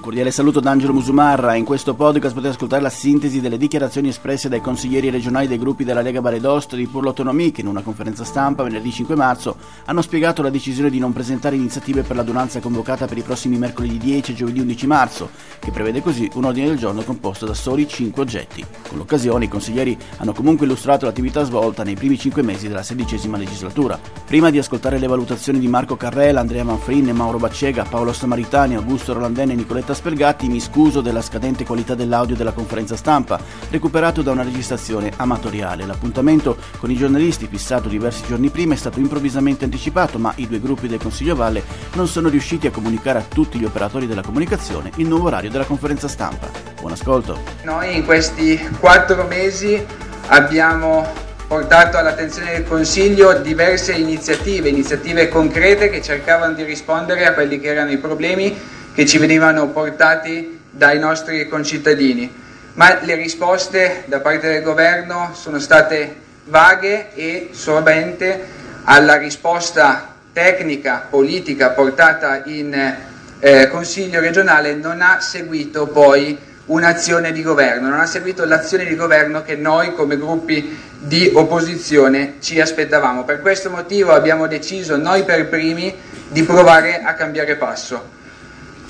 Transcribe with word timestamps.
Un 0.00 0.06
cordiale 0.06 0.30
saluto 0.30 0.60
da 0.60 0.70
Angelo 0.70 0.94
Musumarra. 0.94 1.56
In 1.56 1.66
questo 1.66 1.92
podcast 1.92 2.32
potete 2.32 2.54
ascoltare 2.54 2.80
la 2.80 2.88
sintesi 2.88 3.38
delle 3.42 3.58
dichiarazioni 3.58 4.08
espresse 4.08 4.48
dai 4.48 4.62
consiglieri 4.62 5.10
regionali 5.10 5.46
dei 5.46 5.58
gruppi 5.58 5.84
della 5.84 6.00
Lega 6.00 6.22
Baredost 6.22 6.74
di 6.74 6.86
Pur 6.86 7.04
l'Autonomia 7.04 7.50
che 7.50 7.60
in 7.60 7.66
una 7.66 7.82
conferenza 7.82 8.24
stampa 8.24 8.62
venerdì 8.62 8.90
5 8.90 9.14
marzo 9.14 9.56
hanno 9.84 10.00
spiegato 10.00 10.40
la 10.40 10.48
decisione 10.48 10.88
di 10.88 10.98
non 10.98 11.12
presentare 11.12 11.56
iniziative 11.56 12.00
per 12.00 12.16
l'adunanza 12.16 12.60
convocata 12.60 13.04
per 13.04 13.18
i 13.18 13.22
prossimi 13.22 13.58
mercoledì 13.58 13.98
10 13.98 14.30
e 14.30 14.34
giovedì 14.34 14.60
11 14.60 14.86
marzo, 14.86 15.30
che 15.58 15.70
prevede 15.70 16.00
così 16.00 16.30
un 16.32 16.44
ordine 16.44 16.68
del 16.68 16.78
giorno 16.78 17.02
composto 17.02 17.44
da 17.44 17.52
soli 17.52 17.86
5 17.86 18.22
oggetti. 18.22 18.64
Con 18.88 18.96
l'occasione 18.96 19.44
i 19.44 19.48
consiglieri 19.48 19.98
hanno 20.16 20.32
comunque 20.32 20.64
illustrato 20.64 21.04
l'attività 21.04 21.44
svolta 21.44 21.82
nei 21.82 21.94
primi 21.94 22.16
5 22.16 22.40
mesi 22.40 22.68
della 22.68 22.82
sedicesima 22.82 23.36
legislatura. 23.36 24.00
Prima 24.24 24.48
di 24.48 24.56
ascoltare 24.56 24.98
le 24.98 25.06
valutazioni 25.06 25.58
di 25.58 25.68
Marco 25.68 25.96
Carrella, 25.96 26.40
Andrea 26.40 26.64
Manfrin, 26.64 27.10
Mauro 27.10 27.36
Baccega, 27.36 27.84
Paolo 27.84 28.14
Samaritani, 28.14 28.76
Augusto 28.76 29.12
Rolandenne 29.12 29.52
e 29.52 29.56
Nicoletta 29.56 29.88
Roberta 29.90 29.94
Spelgatti 29.94 30.48
mi 30.48 30.60
scuso 30.60 31.00
della 31.00 31.20
scadente 31.20 31.64
qualità 31.64 31.94
dell'audio 31.94 32.36
della 32.36 32.52
conferenza 32.52 32.96
stampa, 32.96 33.40
recuperato 33.70 34.22
da 34.22 34.30
una 34.30 34.44
registrazione 34.44 35.10
amatoriale. 35.16 35.84
L'appuntamento 35.84 36.56
con 36.78 36.90
i 36.90 36.96
giornalisti, 36.96 37.48
fissato 37.50 37.88
diversi 37.88 38.22
giorni 38.26 38.50
prima, 38.50 38.74
è 38.74 38.76
stato 38.76 39.00
improvvisamente 39.00 39.64
anticipato, 39.64 40.18
ma 40.18 40.32
i 40.36 40.46
due 40.46 40.60
gruppi 40.60 40.86
del 40.86 41.00
Consiglio 41.00 41.34
Valle 41.34 41.62
non 41.94 42.06
sono 42.06 42.28
riusciti 42.28 42.68
a 42.68 42.70
comunicare 42.70 43.18
a 43.18 43.24
tutti 43.26 43.58
gli 43.58 43.64
operatori 43.64 44.06
della 44.06 44.22
comunicazione 44.22 44.92
il 44.96 45.08
nuovo 45.08 45.26
orario 45.26 45.50
della 45.50 45.64
conferenza 45.64 46.06
stampa. 46.06 46.48
Buon 46.78 46.92
ascolto. 46.92 47.38
Noi 47.64 47.96
in 47.96 48.04
questi 48.04 48.58
quattro 48.78 49.24
mesi 49.24 49.84
abbiamo 50.28 51.04
portato 51.48 51.96
all'attenzione 51.96 52.52
del 52.52 52.64
Consiglio 52.64 53.32
diverse 53.40 53.94
iniziative, 53.94 54.68
iniziative 54.68 55.28
concrete 55.28 55.90
che 55.90 56.00
cercavano 56.00 56.54
di 56.54 56.62
rispondere 56.62 57.26
a 57.26 57.34
quelli 57.34 57.58
che 57.58 57.66
erano 57.66 57.90
i 57.90 57.98
problemi 57.98 58.78
che 59.00 59.06
ci 59.06 59.16
venivano 59.16 59.68
portati 59.68 60.60
dai 60.70 60.98
nostri 60.98 61.48
concittadini, 61.48 62.30
ma 62.74 62.98
le 63.00 63.14
risposte 63.14 64.04
da 64.04 64.20
parte 64.20 64.46
del 64.46 64.62
governo 64.62 65.30
sono 65.32 65.58
state 65.58 66.16
vaghe 66.44 67.14
e 67.14 67.48
solamente 67.52 68.44
alla 68.84 69.16
risposta 69.16 70.16
tecnica, 70.34 71.06
politica 71.08 71.70
portata 71.70 72.42
in 72.44 72.94
eh, 73.38 73.68
Consiglio 73.68 74.20
regionale 74.20 74.74
non 74.74 75.00
ha 75.00 75.18
seguito 75.20 75.86
poi 75.86 76.36
un'azione 76.66 77.32
di 77.32 77.40
governo, 77.40 77.88
non 77.88 78.00
ha 78.00 78.06
seguito 78.06 78.44
l'azione 78.44 78.84
di 78.84 78.96
governo 78.96 79.42
che 79.42 79.56
noi 79.56 79.94
come 79.94 80.18
gruppi 80.18 80.78
di 80.98 81.30
opposizione 81.32 82.34
ci 82.40 82.60
aspettavamo. 82.60 83.24
Per 83.24 83.40
questo 83.40 83.70
motivo 83.70 84.12
abbiamo 84.12 84.46
deciso 84.46 84.98
noi 84.98 85.24
per 85.24 85.48
primi 85.48 85.90
di 86.28 86.42
provare 86.42 87.00
a 87.02 87.14
cambiare 87.14 87.56
passo. 87.56 88.18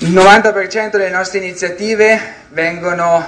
Il 0.03 0.15
90% 0.15 0.89
delle 0.89 1.11
nostre 1.11 1.37
iniziative 1.37 2.19
vengono, 2.49 3.23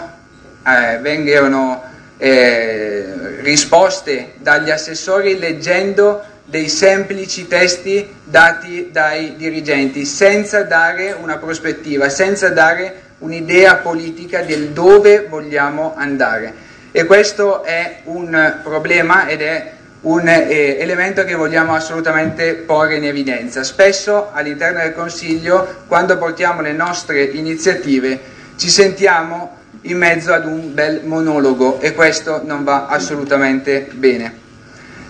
eh, 0.65 0.97
vengono 0.97 1.83
eh, 2.17 3.37
risposte 3.41 4.33
dagli 4.39 4.71
assessori 4.71 5.37
leggendo 5.37 6.23
dei 6.43 6.67
semplici 6.69 7.47
testi 7.47 8.11
dati 8.23 8.89
dai 8.91 9.35
dirigenti, 9.35 10.03
senza 10.03 10.63
dare 10.63 11.11
una 11.11 11.37
prospettiva, 11.37 12.09
senza 12.09 12.49
dare 12.49 13.01
un'idea 13.19 13.75
politica 13.75 14.41
del 14.41 14.69
dove 14.69 15.27
vogliamo 15.29 15.93
andare. 15.95 16.53
E 16.91 17.05
questo 17.05 17.63
è 17.63 17.99
un 18.05 18.61
problema 18.63 19.27
ed 19.27 19.43
è 19.43 19.71
un 20.03 20.27
eh, 20.27 20.77
elemento 20.79 21.23
che 21.23 21.35
vogliamo 21.35 21.73
assolutamente 21.73 22.55
porre 22.55 22.97
in 22.97 23.05
evidenza. 23.05 23.63
Spesso 23.63 24.31
all'interno 24.33 24.79
del 24.79 24.93
Consiglio, 24.93 25.83
quando 25.87 26.17
portiamo 26.17 26.61
le 26.61 26.73
nostre 26.73 27.23
iniziative, 27.23 28.19
ci 28.57 28.69
sentiamo 28.69 29.57
in 29.81 29.97
mezzo 29.97 30.33
ad 30.33 30.45
un 30.45 30.73
bel 30.73 31.01
monologo 31.03 31.79
e 31.79 31.93
questo 31.93 32.41
non 32.43 32.63
va 32.63 32.87
assolutamente 32.87 33.87
bene. 33.91 34.41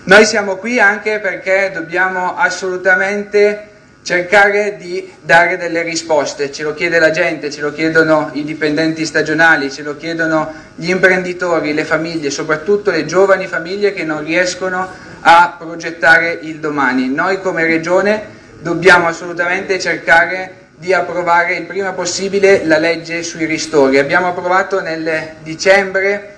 Noi 0.04 0.26
siamo 0.26 0.56
qui 0.56 0.78
anche 0.78 1.18
perché 1.18 1.70
dobbiamo 1.72 2.36
assolutamente 2.36 3.68
cercare 4.04 4.76
di 4.76 5.10
dare 5.22 5.56
delle 5.56 5.82
risposte, 5.82 6.52
ce 6.52 6.62
lo 6.62 6.74
chiede 6.74 6.98
la 6.98 7.10
gente, 7.10 7.50
ce 7.50 7.62
lo 7.62 7.72
chiedono 7.72 8.30
i 8.34 8.44
dipendenti 8.44 9.06
stagionali, 9.06 9.72
ce 9.72 9.82
lo 9.82 9.96
chiedono 9.96 10.52
gli 10.74 10.90
imprenditori, 10.90 11.72
le 11.72 11.84
famiglie, 11.84 12.28
soprattutto 12.28 12.90
le 12.90 13.06
giovani 13.06 13.46
famiglie 13.46 13.94
che 13.94 14.04
non 14.04 14.22
riescono 14.22 14.86
a 15.20 15.56
progettare 15.58 16.38
il 16.42 16.60
domani. 16.60 17.08
Noi 17.08 17.40
come 17.40 17.64
Regione 17.64 18.22
dobbiamo 18.60 19.06
assolutamente 19.06 19.80
cercare 19.80 20.62
di 20.76 20.92
approvare 20.92 21.54
il 21.54 21.64
prima 21.64 21.92
possibile 21.92 22.62
la 22.66 22.76
legge 22.76 23.22
sui 23.22 23.46
ristori. 23.46 23.98
Abbiamo 23.98 24.28
approvato 24.28 24.82
nel 24.82 25.30
dicembre 25.42 26.33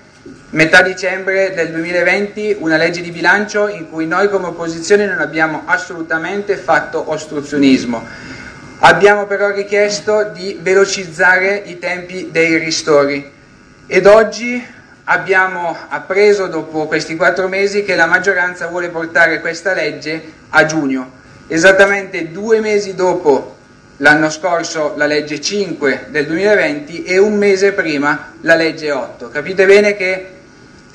metà 0.56 0.80
dicembre 0.80 1.52
del 1.52 1.70
2020 1.70 2.56
una 2.60 2.78
legge 2.78 3.02
di 3.02 3.10
bilancio 3.10 3.68
in 3.68 3.90
cui 3.90 4.06
noi 4.06 4.30
come 4.30 4.46
opposizione 4.46 5.04
non 5.04 5.18
abbiamo 5.20 5.64
assolutamente 5.66 6.56
fatto 6.56 7.10
ostruzionismo. 7.10 8.02
Abbiamo 8.78 9.26
però 9.26 9.50
richiesto 9.50 10.30
di 10.32 10.58
velocizzare 10.58 11.62
i 11.66 11.78
tempi 11.78 12.30
dei 12.30 12.56
ristori 12.56 13.30
ed 13.86 14.06
oggi 14.06 14.64
abbiamo 15.04 15.76
appreso 15.88 16.46
dopo 16.46 16.86
questi 16.86 17.16
quattro 17.16 17.48
mesi 17.48 17.84
che 17.84 17.94
la 17.94 18.06
maggioranza 18.06 18.68
vuole 18.68 18.88
portare 18.88 19.42
questa 19.42 19.74
legge 19.74 20.32
a 20.48 20.64
giugno, 20.64 21.10
esattamente 21.48 22.32
due 22.32 22.60
mesi 22.60 22.94
dopo 22.94 23.56
l'anno 23.98 24.30
scorso 24.30 24.94
la 24.96 25.04
legge 25.04 25.38
5 25.38 26.06
del 26.08 26.24
2020 26.24 27.02
e 27.02 27.18
un 27.18 27.36
mese 27.36 27.72
prima 27.72 28.32
la 28.40 28.54
legge 28.54 28.90
8. 28.90 29.28
Capite 29.28 29.66
bene 29.66 29.94
che 29.94 30.30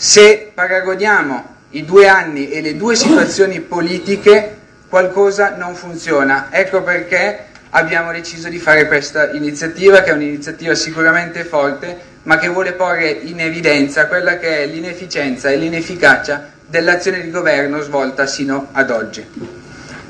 se 0.01 0.49
paragoniamo 0.51 1.57
i 1.71 1.85
due 1.85 2.07
anni 2.07 2.49
e 2.49 2.59
le 2.61 2.75
due 2.75 2.95
situazioni 2.95 3.59
politiche, 3.61 4.57
qualcosa 4.89 5.55
non 5.57 5.75
funziona. 5.75 6.47
Ecco 6.49 6.81
perché 6.81 7.45
abbiamo 7.69 8.11
deciso 8.11 8.49
di 8.49 8.57
fare 8.57 8.87
questa 8.87 9.29
iniziativa, 9.33 10.01
che 10.01 10.09
è 10.09 10.13
un'iniziativa 10.13 10.73
sicuramente 10.73 11.43
forte, 11.43 11.95
ma 12.23 12.39
che 12.39 12.47
vuole 12.47 12.71
porre 12.71 13.11
in 13.11 13.41
evidenza 13.41 14.07
quella 14.07 14.39
che 14.39 14.63
è 14.63 14.65
l'inefficienza 14.65 15.51
e 15.51 15.57
l'inefficacia 15.57 16.49
dell'azione 16.65 17.21
di 17.21 17.29
governo 17.29 17.79
svolta 17.81 18.25
sino 18.25 18.69
ad 18.71 18.89
oggi. 18.89 19.23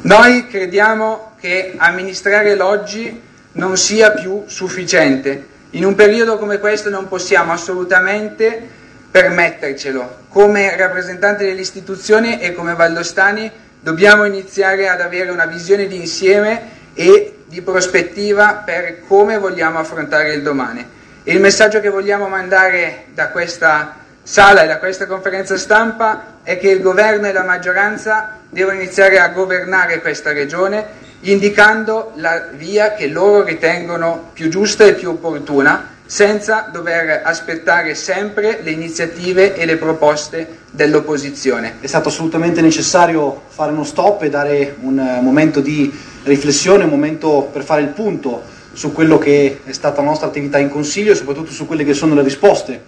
Noi 0.03 0.47
crediamo 0.47 1.33
che 1.37 1.73
amministrare 1.75 2.55
l'oggi 2.55 3.21
non 3.53 3.75
sia 3.75 4.11
più 4.11 4.43
sufficiente. 4.45 5.47
In 5.71 5.83
un 5.83 5.95
periodo 5.95 6.37
come 6.37 6.59
questo 6.59 6.89
non 6.89 7.09
possiamo 7.09 7.51
assolutamente 7.51 8.79
permettercelo. 9.11 10.19
Come 10.29 10.75
rappresentanti 10.77 11.43
delle 11.43 11.59
istituzioni 11.59 12.39
e 12.39 12.53
come 12.53 12.73
valdostani 12.73 13.51
dobbiamo 13.79 14.23
iniziare 14.23 14.87
ad 14.87 15.01
avere 15.01 15.29
una 15.29 15.45
visione 15.45 15.87
di 15.87 15.97
insieme 15.97 16.79
e 16.93 17.39
di 17.45 17.61
prospettiva 17.61 18.63
per 18.65 19.05
come 19.05 19.37
vogliamo 19.37 19.79
affrontare 19.79 20.33
il 20.33 20.41
domani. 20.41 20.85
Il 21.23 21.39
messaggio 21.39 21.81
che 21.81 21.89
vogliamo 21.89 22.27
mandare 22.27 23.05
da 23.13 23.29
questa 23.29 23.95
sala 24.23 24.63
e 24.63 24.67
da 24.67 24.77
questa 24.77 25.05
conferenza 25.05 25.57
stampa 25.57 26.37
è 26.43 26.57
che 26.57 26.69
il 26.69 26.81
governo 26.81 27.27
e 27.27 27.33
la 27.33 27.43
maggioranza 27.43 28.39
devono 28.49 28.77
iniziare 28.77 29.19
a 29.19 29.27
governare 29.27 29.99
questa 29.99 30.31
regione 30.31 31.09
indicando 31.21 32.13
la 32.15 32.47
via 32.53 32.93
che 32.93 33.07
loro 33.07 33.43
ritengono 33.43 34.29
più 34.33 34.49
giusta 34.49 34.85
e 34.85 34.93
più 34.93 35.09
opportuna 35.09 35.90
senza 36.11 36.67
dover 36.69 37.21
aspettare 37.23 37.95
sempre 37.95 38.59
le 38.61 38.71
iniziative 38.71 39.55
e 39.55 39.65
le 39.65 39.77
proposte 39.77 40.57
dell'opposizione. 40.69 41.75
È 41.79 41.87
stato 41.87 42.09
assolutamente 42.09 42.59
necessario 42.59 43.43
fare 43.47 43.71
uno 43.71 43.85
stop 43.85 44.23
e 44.23 44.29
dare 44.29 44.75
un 44.81 44.99
eh, 44.99 45.21
momento 45.21 45.61
di 45.61 45.89
riflessione, 46.23 46.83
un 46.83 46.89
momento 46.89 47.47
per 47.49 47.63
fare 47.63 47.83
il 47.83 47.87
punto 47.87 48.41
su 48.73 48.91
quello 48.91 49.17
che 49.17 49.61
è 49.63 49.71
stata 49.71 50.01
la 50.01 50.07
nostra 50.07 50.27
attività 50.27 50.57
in 50.57 50.69
Consiglio 50.69 51.13
e 51.13 51.15
soprattutto 51.15 51.53
su 51.53 51.65
quelle 51.65 51.85
che 51.85 51.93
sono 51.93 52.13
le 52.13 52.23
risposte 52.23 52.83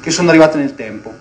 che 0.00 0.12
sono 0.12 0.28
arrivate 0.28 0.56
nel 0.56 0.76
tempo. 0.76 1.12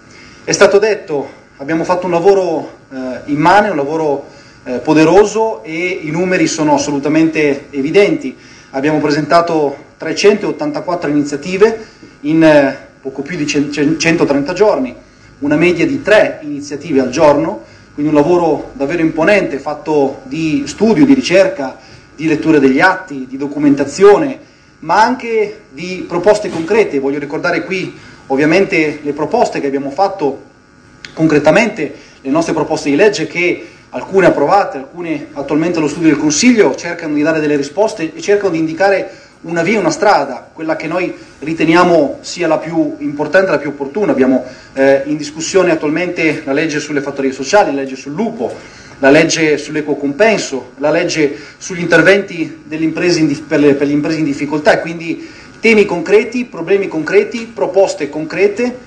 È 0.44 0.52
stato 0.52 0.78
detto, 0.78 1.28
abbiamo 1.58 1.84
fatto 1.84 2.06
un 2.06 2.12
lavoro 2.12 2.72
eh, 2.92 3.22
immane, 3.32 3.70
un 3.70 3.78
lavoro 3.78 4.28
eh, 4.64 4.74
poderoso 4.74 5.64
e 5.64 6.02
i 6.04 6.12
numeri 6.12 6.46
sono 6.46 6.76
assolutamente 6.76 7.66
evidenti. 7.72 8.38
Abbiamo 8.74 9.00
presentato 9.00 9.90
384 10.02 11.12
iniziative 11.12 11.86
in 12.22 12.44
eh, 12.44 12.76
poco 13.00 13.22
più 13.22 13.38
di 13.38 13.46
130 13.46 14.54
giorni, 14.54 14.96
una 15.40 15.56
media 15.56 15.86
di 15.86 16.02
3 16.02 16.40
iniziative 16.42 17.02
al 17.02 17.12
giorno, 17.12 17.62
quindi 17.94 18.12
un 18.12 18.18
lavoro 18.20 18.72
davvero 18.74 19.04
imponente 19.04 19.60
fatto 19.60 20.22
di 20.24 20.64
studio, 20.66 21.06
di 21.06 21.14
ricerca, 21.14 21.78
di 22.16 22.26
lettura 22.26 22.58
degli 22.58 22.80
atti, 22.80 23.28
di 23.30 23.38
documentazione, 23.38 24.40
ma 24.80 25.04
anche 25.04 25.66
di 25.70 26.04
proposte 26.08 26.50
concrete. 26.50 26.98
Voglio 26.98 27.20
ricordare 27.20 27.64
qui 27.64 27.96
ovviamente 28.28 29.02
le 29.04 29.14
proposte 29.14 29.60
che 29.60 29.68
abbiamo 29.68 29.92
fatto 29.92 30.42
concretamente, 31.14 31.94
le 32.22 32.30
nostre 32.32 32.54
proposte 32.54 32.90
di 32.90 32.96
legge 32.96 33.28
che 33.28 33.68
alcune 33.90 34.26
approvate, 34.26 34.78
alcune 34.78 35.28
attualmente 35.34 35.78
allo 35.78 35.88
studio 35.88 36.10
del 36.10 36.18
Consiglio, 36.18 36.74
cercano 36.74 37.14
di 37.14 37.22
dare 37.22 37.40
delle 37.40 37.56
risposte 37.56 38.16
e 38.16 38.20
cercano 38.20 38.50
di 38.50 38.58
indicare 38.58 39.21
una 39.42 39.64
via, 39.64 39.80
una 39.80 39.90
strada, 39.90 40.50
quella 40.54 40.76
che 40.76 40.88
noi 40.88 41.14
riteniamo 41.40 42.20
sia 42.22 42.48
la 42.48 42.58
più 42.58 42.96
importante 43.00 43.52
la 43.52 43.58
più 43.58 43.70
opportuna. 43.70 44.12
Abbiamo 44.12 44.46
eh, 44.74 45.02
in 45.06 45.18
discussione 45.18 45.72
attualmente 45.72 46.44
la 46.46 46.54
legge 46.54 46.80
sulle 46.80 47.02
fattorie 47.02 47.32
sociali, 47.32 47.74
la 47.74 47.82
legge 47.82 47.96
sul 47.96 48.14
lupo, 48.14 48.54
la 49.00 49.10
legge 49.10 49.58
sull'equo 49.58 49.96
compenso, 49.96 50.74
la 50.78 50.92
legge 50.92 51.36
sugli 51.58 51.80
interventi 51.80 52.64
in, 52.70 53.44
per, 53.48 53.60
le, 53.60 53.74
per 53.74 53.88
le 53.88 53.94
imprese 53.94 54.20
in 54.20 54.26
difficoltà 54.26 54.80
quindi 54.80 55.28
temi 55.60 55.86
concreti, 55.86 56.46
problemi 56.46 56.88
concreti, 56.88 57.52
proposte 57.52 58.10
concrete, 58.10 58.78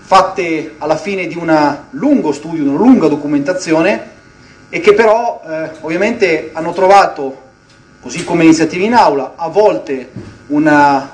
fatte 0.00 0.74
alla 0.78 0.96
fine 0.96 1.26
di 1.26 1.36
un 1.36 1.76
lungo 1.90 2.32
studio, 2.32 2.62
di 2.62 2.68
una 2.68 2.78
lunga 2.78 3.08
documentazione 3.08 4.10
e 4.68 4.80
che 4.80 4.92
però 4.92 5.42
eh, 5.46 5.70
ovviamente 5.80 6.50
hanno 6.52 6.72
trovato 6.72 7.41
così 8.02 8.24
come 8.24 8.42
iniziative 8.42 8.84
in 8.84 8.94
aula, 8.94 9.34
a 9.36 9.48
volte 9.48 10.10
una, 10.48 11.08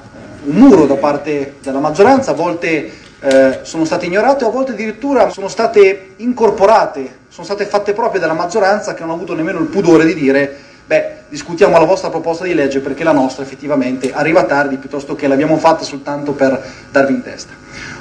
un 0.45 0.57
muro 0.57 0.87
da 0.87 0.95
parte 0.95 1.57
della 1.63 1.81
maggioranza, 1.81 2.31
a 2.31 2.35
volte 2.35 2.91
eh, 3.21 3.59
sono 3.63 3.85
state 3.85 4.07
ignorate, 4.07 4.47
a 4.47 4.49
volte 4.49 4.73
addirittura 4.73 5.29
sono 5.29 5.49
state 5.49 6.15
incorporate, 6.17 7.19
sono 7.29 7.45
state 7.45 7.67
fatte 7.67 7.93
proprie 7.93 8.21
dalla 8.21 8.33
maggioranza 8.33 8.95
che 8.95 9.03
non 9.03 9.11
ha 9.11 9.15
avuto 9.15 9.35
nemmeno 9.35 9.59
il 9.59 9.67
pudore 9.67 10.07
di 10.07 10.15
dire 10.15 10.57
beh, 10.87 11.17
discutiamo 11.29 11.79
la 11.79 11.85
vostra 11.85 12.09
proposta 12.09 12.45
di 12.45 12.55
legge 12.55 12.81
perché 12.81 13.05
la 13.05 13.13
nostra 13.13 13.43
effettivamente 13.43 14.11
arriva 14.11 14.45
tardi 14.45 14.79
piuttosto 14.79 15.15
che 15.15 15.29
l'abbiamo 15.29 15.59
fatta 15.59 15.85
soltanto 15.85 16.33
per 16.33 16.59
darvi 16.91 17.13
in 17.13 17.23
testa. 17.23 17.53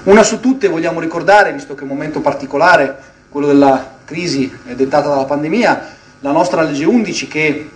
Una 0.04 0.24
su 0.24 0.39
tutte 0.39 0.69
vogliamo 0.69 1.01
ricordare, 1.01 1.51
visto 1.51 1.74
che 1.74 1.81
è 1.81 1.84
un 1.84 1.89
momento 1.89 2.22
particolare, 2.22 2.95
quello 3.28 3.48
della 3.48 3.95
crisi 4.06 4.50
dettata 4.63 5.10
dalla 5.10 5.25
pandemia, 5.25 5.95
la 6.22 6.31
nostra 6.31 6.62
legge 6.62 6.86
11 6.86 7.28
che 7.28 7.69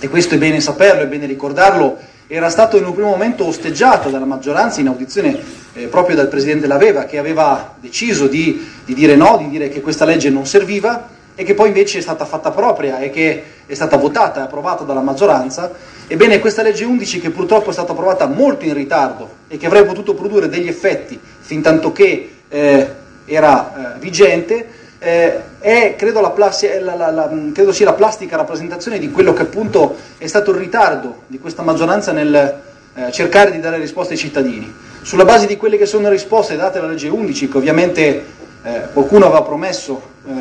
e 0.00 0.08
questo 0.08 0.34
è 0.34 0.38
bene 0.38 0.60
saperlo, 0.60 1.02
è 1.02 1.06
bene 1.06 1.26
ricordarlo, 1.26 1.98
era 2.26 2.50
stato 2.50 2.76
in 2.76 2.84
un 2.84 2.92
primo 2.92 3.08
momento 3.08 3.46
osteggiato 3.46 4.10
dalla 4.10 4.26
maggioranza 4.26 4.80
in 4.80 4.88
audizione 4.88 5.36
eh, 5.72 5.86
proprio 5.86 6.14
dal 6.14 6.28
Presidente 6.28 6.66
Laveva 6.66 7.04
che 7.04 7.18
aveva 7.18 7.74
deciso 7.80 8.26
di, 8.26 8.68
di, 8.84 8.94
dire 8.94 9.16
no, 9.16 9.38
di 9.38 9.48
dire 9.48 9.68
che 9.68 9.80
questa 9.80 10.04
legge 10.04 10.28
non 10.28 10.44
serviva 10.44 11.08
e 11.34 11.42
che 11.42 11.54
poi 11.54 11.68
invece 11.68 11.98
è 11.98 12.00
stata 12.02 12.26
fatta 12.26 12.50
propria 12.50 12.98
e 12.98 13.10
che 13.10 13.44
è 13.64 13.74
stata 13.74 13.96
votata 13.96 14.40
e 14.40 14.42
approvata 14.42 14.84
dalla 14.84 15.00
maggioranza. 15.00 15.70
Ebbene, 16.06 16.38
questa 16.38 16.62
legge 16.62 16.84
11 16.84 17.20
che 17.20 17.30
purtroppo 17.30 17.70
è 17.70 17.72
stata 17.72 17.92
approvata 17.92 18.26
molto 18.26 18.64
in 18.64 18.74
ritardo 18.74 19.36
e 19.48 19.56
che 19.56 19.66
avrebbe 19.66 19.88
potuto 19.88 20.14
produrre 20.14 20.48
degli 20.48 20.68
effetti 20.68 21.18
fin 21.40 21.62
tanto 21.62 21.92
che 21.92 22.30
eh, 22.48 22.94
era 23.24 23.94
eh, 23.94 23.98
vigente, 24.00 24.66
eh, 24.98 25.40
è 25.60 25.94
credo, 25.96 26.20
la, 26.20 26.32
la, 26.36 27.10
la, 27.10 27.30
credo, 27.52 27.72
sia 27.72 27.86
la 27.86 27.92
plastica 27.92 28.36
rappresentazione 28.36 28.98
di 28.98 29.10
quello 29.10 29.32
che 29.32 29.42
appunto 29.42 29.96
è 30.18 30.26
stato 30.26 30.50
il 30.50 30.56
ritardo 30.56 31.22
di 31.26 31.38
questa 31.38 31.62
maggioranza 31.62 32.12
nel 32.12 32.60
eh, 32.94 33.12
cercare 33.12 33.52
di 33.52 33.60
dare 33.60 33.78
risposte 33.78 34.14
ai 34.14 34.18
cittadini. 34.18 34.74
Sulla 35.02 35.24
base 35.24 35.46
di 35.46 35.56
quelle 35.56 35.78
che 35.78 35.86
sono 35.86 36.04
le 36.04 36.10
risposte 36.10 36.56
date 36.56 36.80
dalla 36.80 36.90
legge 36.90 37.08
11, 37.08 37.48
che 37.48 37.56
ovviamente 37.56 38.24
eh, 38.62 38.82
qualcuno 38.92 39.26
aveva 39.26 39.42
promesso 39.42 40.02
eh, 40.26 40.32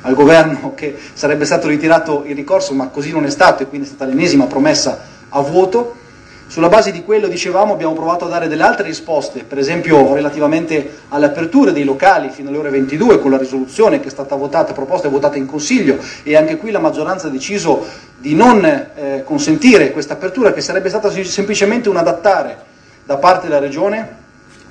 al 0.00 0.14
governo 0.14 0.72
che 0.76 0.96
sarebbe 1.12 1.44
stato 1.44 1.68
ritirato 1.68 2.24
il 2.26 2.34
ricorso, 2.34 2.72
ma 2.72 2.88
così 2.88 3.10
non 3.10 3.26
è 3.26 3.30
stato 3.30 3.62
e 3.62 3.66
quindi 3.66 3.86
è 3.86 3.90
stata 3.90 4.06
l'ennesima 4.10 4.46
promessa 4.46 5.16
a 5.28 5.40
vuoto, 5.42 5.96
sulla 6.48 6.70
base 6.70 6.90
di 6.92 7.02
quello, 7.02 7.28
dicevamo, 7.28 7.74
abbiamo 7.74 7.92
provato 7.92 8.24
a 8.24 8.28
dare 8.28 8.48
delle 8.48 8.62
altre 8.62 8.86
risposte, 8.86 9.44
per 9.44 9.58
esempio 9.58 10.14
relativamente 10.14 11.00
alle 11.10 11.26
aperture 11.26 11.72
dei 11.72 11.84
locali 11.84 12.30
fino 12.30 12.48
alle 12.48 12.56
ore 12.56 12.70
22 12.70 13.20
con 13.20 13.30
la 13.30 13.36
risoluzione 13.36 14.00
che 14.00 14.08
è 14.08 14.10
stata 14.10 14.34
votata, 14.34 14.72
proposta 14.72 15.08
e 15.08 15.10
votata 15.10 15.36
in 15.36 15.44
Consiglio 15.44 15.98
e 16.22 16.36
anche 16.36 16.56
qui 16.56 16.70
la 16.70 16.78
maggioranza 16.78 17.26
ha 17.26 17.30
deciso 17.30 17.84
di 18.16 18.34
non 18.34 18.64
eh, 18.64 19.22
consentire 19.24 19.92
questa 19.92 20.14
apertura 20.14 20.54
che 20.54 20.62
sarebbe 20.62 20.88
stata 20.88 21.10
semplicemente 21.22 21.90
un 21.90 21.98
adattare 21.98 22.56
da 23.04 23.18
parte 23.18 23.46
della 23.46 23.60
Regione 23.60 24.16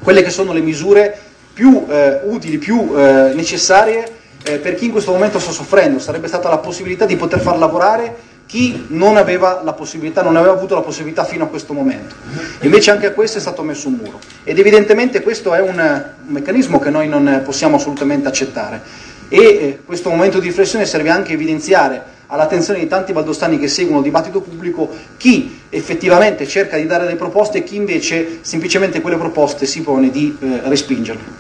quelle 0.02 0.24
che 0.24 0.32
sono 0.32 0.54
le 0.54 0.62
misure 0.62 1.16
più 1.54 1.86
eh, 1.88 2.22
utili, 2.24 2.58
più 2.58 2.92
eh, 2.96 3.34
necessarie 3.36 4.16
eh, 4.44 4.58
per 4.58 4.74
chi 4.76 4.86
in 4.86 4.92
questo 4.92 5.12
momento 5.12 5.38
sta 5.38 5.52
soffrendo, 5.52 6.00
sarebbe 6.00 6.28
stata 6.28 6.50
la 6.50 6.58
possibilità 6.58 7.06
di 7.06 7.16
poter 7.16 7.40
far 7.40 7.58
lavorare 7.58 8.36
chi 8.48 8.86
non 8.88 9.18
aveva 9.18 9.62
la 9.64 9.74
possibilità, 9.74 10.24
non 10.24 10.38
aveva 10.38 10.54
avuto 10.54 10.74
la 10.74 10.82
possibilità 10.82 11.26
fino 11.26 11.44
a 11.44 11.48
questo 11.48 11.74
momento. 11.74 12.16
Invece 12.62 12.92
anche 12.92 13.06
a 13.06 13.12
questo 13.12 13.38
è 13.38 13.42
stato 13.42 13.62
messo 13.62 13.90
un 13.90 14.00
muro. 14.02 14.20
Ed 14.44 14.58
evidentemente 14.58 15.22
questo 15.22 15.54
è 15.54 15.60
un, 15.60 15.78
un 15.78 16.34
meccanismo 16.34 16.80
che 16.80 16.90
noi 16.90 17.08
non 17.08 17.42
possiamo 17.44 17.76
assolutamente 17.76 18.28
accettare. 18.28 18.82
E 19.30 19.38
eh, 19.38 19.80
questo 19.86 20.10
momento 20.10 20.40
di 20.40 20.48
riflessione 20.48 20.86
serve 20.86 21.10
anche 21.10 21.32
a 21.32 21.36
evidenziare 21.36 22.16
all'attenzione 22.28 22.80
di 22.80 22.88
tanti 22.88 23.14
valdostani 23.14 23.60
che 23.60 23.68
seguono 23.68 24.00
il 24.00 24.06
dibattito 24.06 24.42
pubblico 24.42 24.90
chi 25.18 25.62
effettivamente 25.70 26.48
cerca 26.48 26.78
di 26.78 26.86
dare 26.86 27.04
delle 27.04 27.16
proposte 27.16 27.60
e 27.60 27.64
chi 27.64 27.76
invece 27.76 28.40
semplicemente 28.42 29.02
quelle 29.02 29.18
proposte 29.18 29.66
si 29.66 29.82
pone 29.82 30.10
di 30.10 30.36
eh, 30.40 30.62
respingerle. 30.64 31.36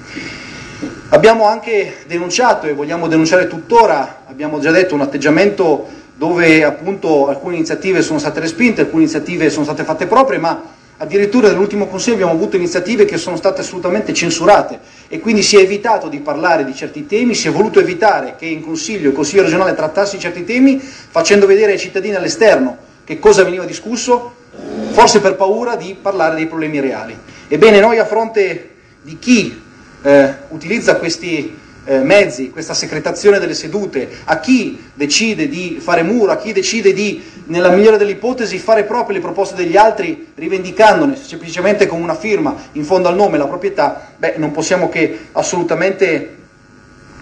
Abbiamo 1.10 1.46
anche 1.46 2.04
denunciato 2.06 2.68
e 2.68 2.74
vogliamo 2.74 3.08
denunciare 3.08 3.48
tuttora, 3.48 4.24
abbiamo 4.28 4.60
già 4.60 4.72
detto, 4.72 4.94
un 4.94 5.02
atteggiamento 5.02 5.88
dove 6.18 6.64
appunto 6.64 7.28
alcune 7.28 7.56
iniziative 7.56 8.02
sono 8.02 8.18
state 8.18 8.40
respinte, 8.40 8.82
alcune 8.82 9.04
iniziative 9.04 9.52
sono 9.52 9.66
state 9.66 9.84
fatte 9.84 10.08
proprie, 10.08 10.40
ma 10.40 10.74
addirittura 10.98 11.50
nell'ultimo 11.50 11.86
Consiglio 11.86 12.16
abbiamo 12.16 12.34
avuto 12.34 12.56
iniziative 12.56 13.06
che 13.06 13.18
sono 13.18 13.36
state 13.36 13.62
assolutamente 13.62 14.14
censurate 14.14 14.80
e 15.08 15.20
quindi 15.20 15.44
si 15.44 15.58
è 15.58 15.62
evitato 15.62 16.08
di 16.08 16.20
parlare 16.20 16.66
di 16.66 16.74
certi 16.74 17.06
temi, 17.06 17.36
si 17.36 17.48
è 17.48 17.52
voluto 17.52 17.80
evitare 17.80 18.34
che 18.36 18.48
in 18.48 18.64
Consiglio 18.64 19.10
il 19.10 19.16
Consiglio 19.16 19.44
regionale 19.44 19.76
trattasse 19.76 20.18
certi 20.18 20.44
temi 20.44 20.80
facendo 20.80 21.46
vedere 21.46 21.74
ai 21.74 21.80
cittadini 21.80 22.16
all'esterno 22.16 22.78
che 23.04 23.20
cosa 23.20 23.44
veniva 23.44 23.64
discusso, 23.64 24.34
forse 24.90 25.22
per 25.22 25.36
paura 25.36 25.76
di 25.76 25.96
parlare 26.02 26.36
dei 26.36 26.48
problemi 26.48 26.80
reali. 26.80 27.16
Ebbene 27.48 27.80
noi 27.80 28.00
a 28.00 28.06
fronte 28.06 28.72
di 29.04 29.20
chi 29.20 29.62
eh, 30.02 30.34
utilizza 30.50 30.96
questi 30.96 31.66
eh, 31.88 32.00
mezzi, 32.00 32.50
questa 32.50 32.74
secretazione 32.74 33.40
delle 33.40 33.54
sedute, 33.54 34.10
a 34.26 34.40
chi 34.40 34.90
decide 34.94 35.48
di 35.48 35.78
fare 35.80 36.04
muro, 36.04 36.34
a 36.34 36.38
chi 36.38 36.52
decide 36.52 36.92
di, 36.92 37.24
nella 37.46 37.70
migliore 37.70 37.98
delle 37.98 38.12
ipotesi, 38.12 38.60
fare 38.60 38.84
proprio 38.84 39.16
le 39.16 39.22
proposte 39.22 39.56
degli 39.56 39.78
altri, 39.78 40.28
rivendicandone 40.36 41.16
semplicemente 41.16 41.88
con 41.88 42.02
una 42.02 42.16
firma 42.16 42.56
in 42.74 42.84
fondo 42.84 43.08
al 43.08 43.16
nome 43.16 43.38
la 43.38 43.48
proprietà, 43.48 44.12
beh, 44.18 44.34
non 44.36 44.52
possiamo 44.52 44.90
che 44.90 45.28
assolutamente 45.32 46.36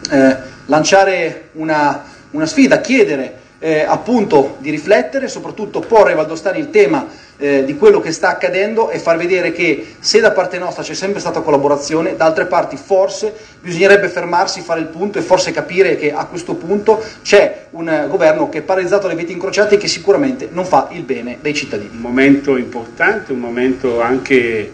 eh, 0.09 0.37
lanciare 0.65 1.49
una, 1.53 2.03
una, 2.31 2.47
sfida, 2.47 2.81
chiedere 2.81 3.37
eh, 3.59 3.81
appunto 3.81 4.57
di 4.59 4.71
riflettere, 4.71 5.27
soprattutto 5.27 5.79
porre 5.79 6.09
ai 6.09 6.15
valdostani 6.15 6.57
il 6.57 6.71
tema 6.71 7.05
eh, 7.37 7.65
di 7.65 7.75
quello 7.75 7.99
che 7.99 8.11
sta 8.11 8.29
accadendo 8.29 8.89
e 8.89 8.99
far 8.99 9.17
vedere 9.17 9.51
che 9.51 9.95
se 9.99 10.19
da 10.19 10.31
parte 10.31 10.57
nostra 10.57 10.83
c'è 10.83 10.93
sempre 10.93 11.19
stata 11.19 11.41
collaborazione, 11.41 12.15
da 12.15 12.25
altre 12.25 12.45
parti 12.45 12.77
forse 12.77 13.33
bisognerebbe 13.61 14.07
fermarsi, 14.07 14.61
fare 14.61 14.79
il 14.79 14.87
punto 14.87 15.19
e 15.19 15.21
forse 15.21 15.51
capire 15.51 15.97
che 15.97 16.13
a 16.13 16.25
questo 16.25 16.55
punto 16.55 17.03
c'è 17.23 17.65
un 17.71 18.07
governo 18.09 18.49
che 18.49 18.59
è 18.59 18.61
paralizzato 18.61 19.07
alle 19.07 19.15
veti 19.15 19.33
incrociate 19.33 19.75
e 19.75 19.77
che 19.77 19.87
sicuramente 19.87 20.47
non 20.51 20.65
fa 20.65 20.87
il 20.91 21.03
bene 21.03 21.37
dei 21.41 21.53
cittadini. 21.53 21.91
Un 21.93 22.01
momento 22.01 22.57
importante, 22.57 23.33
un 23.33 23.39
momento 23.39 24.01
anche 24.01 24.71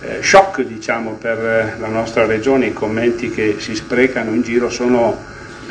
eh, 0.00 0.22
shock 0.22 0.62
diciamo, 0.62 1.12
per 1.12 1.38
eh, 1.38 1.80
la 1.80 1.88
nostra 1.88 2.24
regione, 2.26 2.66
i 2.66 2.72
commenti 2.72 3.30
che 3.30 3.56
si 3.58 3.74
sprecano 3.74 4.32
in 4.34 4.42
giro 4.42 4.68
sono 4.68 5.16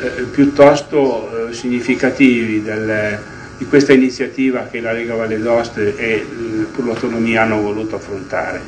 eh, 0.00 0.22
piuttosto 0.24 1.48
eh, 1.48 1.52
significativi 1.54 2.62
del 2.62 3.34
di 3.58 3.64
questa 3.66 3.92
iniziativa 3.92 4.68
che 4.70 4.80
la 4.80 4.92
Lega 4.92 5.14
Valle 5.14 5.38
d'Oste 5.38 5.96
e 5.96 6.26
per 6.74 6.84
l'autonomia 6.84 7.42
hanno 7.42 7.60
voluto 7.60 7.96
affrontare. 7.96 8.60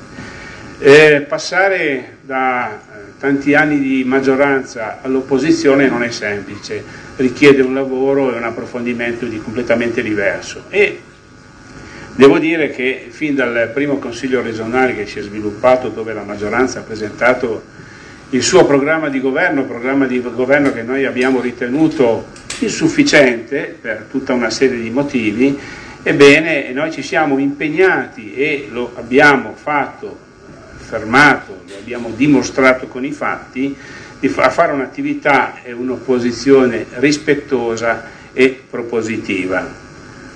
Eh, 0.80 1.26
passare 1.28 2.18
da 2.20 2.70
eh, 2.70 3.18
tanti 3.18 3.54
anni 3.54 3.80
di 3.80 4.04
maggioranza 4.04 5.00
all'opposizione 5.02 5.88
non 5.88 6.02
è 6.04 6.10
semplice, 6.10 6.84
richiede 7.16 7.62
un 7.62 7.74
lavoro 7.74 8.32
e 8.32 8.36
un 8.36 8.44
approfondimento 8.44 9.26
di 9.26 9.38
completamente 9.38 10.02
diverso. 10.02 10.64
E 10.68 11.00
devo 12.14 12.38
dire 12.38 12.70
che 12.70 13.08
fin 13.10 13.34
dal 13.34 13.70
primo 13.74 13.98
Consiglio 13.98 14.40
regionale 14.40 14.94
che 14.94 15.06
si 15.06 15.18
è 15.18 15.22
sviluppato, 15.22 15.88
dove 15.88 16.12
la 16.12 16.22
maggioranza 16.22 16.78
ha 16.78 16.82
presentato 16.82 17.76
il 18.30 18.42
suo 18.42 18.64
programma 18.64 19.08
di 19.08 19.20
governo, 19.20 19.64
programma 19.64 20.06
di 20.06 20.20
governo 20.20 20.72
che 20.72 20.82
noi 20.82 21.04
abbiamo 21.04 21.40
ritenuto 21.40 22.26
insufficiente 22.64 23.76
per 23.80 24.06
tutta 24.10 24.32
una 24.32 24.50
serie 24.50 24.80
di 24.80 24.90
motivi, 24.90 25.58
ebbene 26.02 26.72
noi 26.72 26.90
ci 26.92 27.02
siamo 27.02 27.38
impegnati 27.38 28.34
e 28.34 28.68
lo 28.70 28.92
abbiamo 28.94 29.54
fatto, 29.54 30.16
fermato, 30.76 31.62
lo 31.66 31.74
abbiamo 31.78 32.10
dimostrato 32.14 32.86
con 32.86 33.04
i 33.04 33.12
fatti, 33.12 33.76
a 34.36 34.50
fare 34.50 34.72
un'attività 34.72 35.62
e 35.62 35.72
un'opposizione 35.72 36.86
rispettosa 36.94 38.04
e 38.32 38.62
propositiva. 38.68 39.86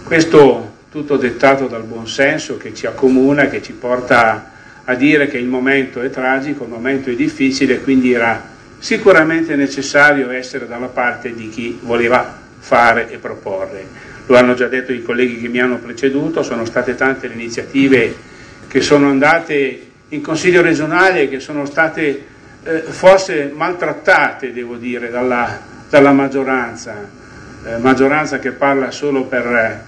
Questo 0.04 0.70
tutto 0.90 1.16
dettato 1.16 1.68
dal 1.68 1.84
buonsenso 1.84 2.58
che 2.58 2.74
ci 2.74 2.86
accomuna, 2.86 3.48
che 3.48 3.62
ci 3.62 3.72
porta 3.72 4.50
a 4.84 4.94
dire 4.94 5.26
che 5.26 5.38
il 5.38 5.46
momento 5.46 6.02
è 6.02 6.10
tragico, 6.10 6.64
il 6.64 6.70
momento 6.70 7.08
è 7.08 7.14
difficile, 7.14 7.80
quindi 7.80 8.12
era 8.12 8.50
sicuramente 8.82 9.54
necessario 9.54 10.28
essere 10.32 10.66
dalla 10.66 10.88
parte 10.88 11.32
di 11.32 11.48
chi 11.50 11.78
voleva 11.82 12.36
fare 12.58 13.08
e 13.10 13.18
proporre. 13.18 13.86
lo 14.26 14.36
hanno 14.36 14.54
già 14.54 14.66
detto 14.66 14.92
i 14.92 15.04
colleghi 15.04 15.40
che 15.40 15.46
mi 15.46 15.60
hanno 15.60 15.78
preceduto, 15.78 16.42
sono 16.42 16.64
state 16.64 16.96
tante 16.96 17.28
le 17.28 17.34
iniziative 17.34 18.12
che 18.66 18.80
sono 18.80 19.08
andate 19.08 19.86
in 20.08 20.20
Consiglio 20.20 20.62
regionale 20.62 21.28
che 21.28 21.38
sono 21.38 21.64
state 21.64 22.26
eh, 22.64 22.80
forse 22.80 23.52
maltrattate, 23.54 24.52
devo 24.52 24.74
dire, 24.74 25.10
dalla, 25.10 25.60
dalla 25.88 26.12
maggioranza, 26.12 27.08
eh, 27.64 27.76
maggioranza 27.78 28.40
che 28.40 28.50
parla 28.50 28.90
solo 28.90 29.26
per, 29.26 29.84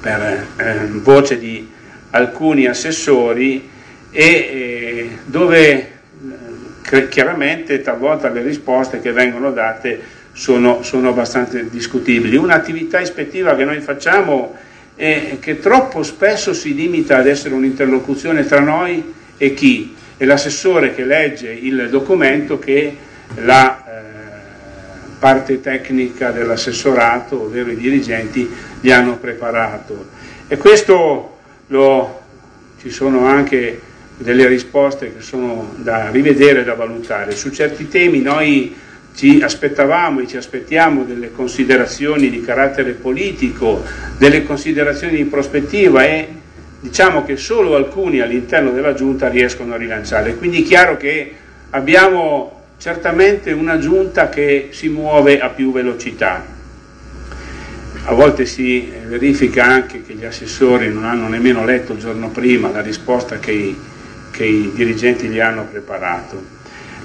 per 0.00 0.46
eh, 0.56 0.88
voce 0.94 1.38
di 1.38 1.70
alcuni 2.10 2.66
assessori 2.66 3.70
e 4.10 4.24
eh, 4.24 5.18
dove 5.26 5.93
chiaramente 7.08 7.80
talvolta 7.80 8.28
le 8.28 8.42
risposte 8.42 9.00
che 9.00 9.12
vengono 9.12 9.50
date 9.50 10.22
sono, 10.32 10.82
sono 10.82 11.08
abbastanza 11.08 11.58
discutibili. 11.62 12.36
Un'attività 12.36 13.00
ispettiva 13.00 13.56
che 13.56 13.64
noi 13.64 13.80
facciamo 13.80 14.54
e 14.96 15.38
che 15.40 15.58
troppo 15.58 16.02
spesso 16.02 16.52
si 16.52 16.74
limita 16.74 17.16
ad 17.16 17.26
essere 17.26 17.54
un'interlocuzione 17.54 18.44
tra 18.44 18.60
noi 18.60 19.14
e 19.36 19.54
chi? 19.54 19.94
È 20.16 20.24
l'assessore 20.24 20.94
che 20.94 21.04
legge 21.04 21.50
il 21.50 21.88
documento 21.90 22.58
che 22.58 22.96
la 23.36 23.84
eh, 23.84 24.02
parte 25.18 25.60
tecnica 25.60 26.30
dell'assessorato, 26.30 27.42
ovvero 27.42 27.70
i 27.70 27.76
dirigenti, 27.76 28.48
gli 28.80 28.92
hanno 28.92 29.16
preparato. 29.16 30.06
E 30.46 30.56
questo 30.56 31.38
lo, 31.68 32.20
ci 32.80 32.90
sono 32.90 33.26
anche 33.26 33.80
delle 34.16 34.46
risposte 34.46 35.14
che 35.14 35.22
sono 35.22 35.74
da 35.76 36.10
rivedere 36.10 36.60
e 36.60 36.64
da 36.64 36.74
valutare. 36.74 37.32
Su 37.32 37.50
certi 37.50 37.88
temi 37.88 38.20
noi 38.20 38.74
ci 39.14 39.40
aspettavamo 39.42 40.20
e 40.20 40.26
ci 40.26 40.36
aspettiamo 40.36 41.04
delle 41.04 41.30
considerazioni 41.32 42.30
di 42.30 42.40
carattere 42.40 42.92
politico, 42.92 43.82
delle 44.18 44.44
considerazioni 44.44 45.16
di 45.16 45.24
prospettiva 45.24 46.04
e 46.04 46.28
diciamo 46.80 47.24
che 47.24 47.36
solo 47.36 47.76
alcuni 47.76 48.20
all'interno 48.20 48.70
della 48.70 48.94
giunta 48.94 49.28
riescono 49.28 49.74
a 49.74 49.76
rilanciare. 49.76 50.34
Quindi 50.34 50.62
è 50.62 50.66
chiaro 50.66 50.96
che 50.96 51.32
abbiamo 51.70 52.62
certamente 52.76 53.52
una 53.52 53.78
giunta 53.78 54.28
che 54.28 54.68
si 54.70 54.88
muove 54.88 55.40
a 55.40 55.48
più 55.48 55.72
velocità. 55.72 56.52
A 58.06 58.12
volte 58.12 58.44
si 58.44 58.92
verifica 59.06 59.64
anche 59.64 60.02
che 60.02 60.12
gli 60.12 60.24
assessori 60.24 60.92
non 60.92 61.04
hanno 61.04 61.28
nemmeno 61.28 61.64
letto 61.64 61.92
il 61.92 62.00
giorno 62.00 62.28
prima 62.28 62.70
la 62.70 62.82
risposta 62.82 63.38
che 63.38 63.52
i, 63.52 63.76
che 64.34 64.44
i 64.44 64.72
dirigenti 64.74 65.28
gli 65.28 65.38
hanno 65.38 65.64
preparato. 65.70 66.42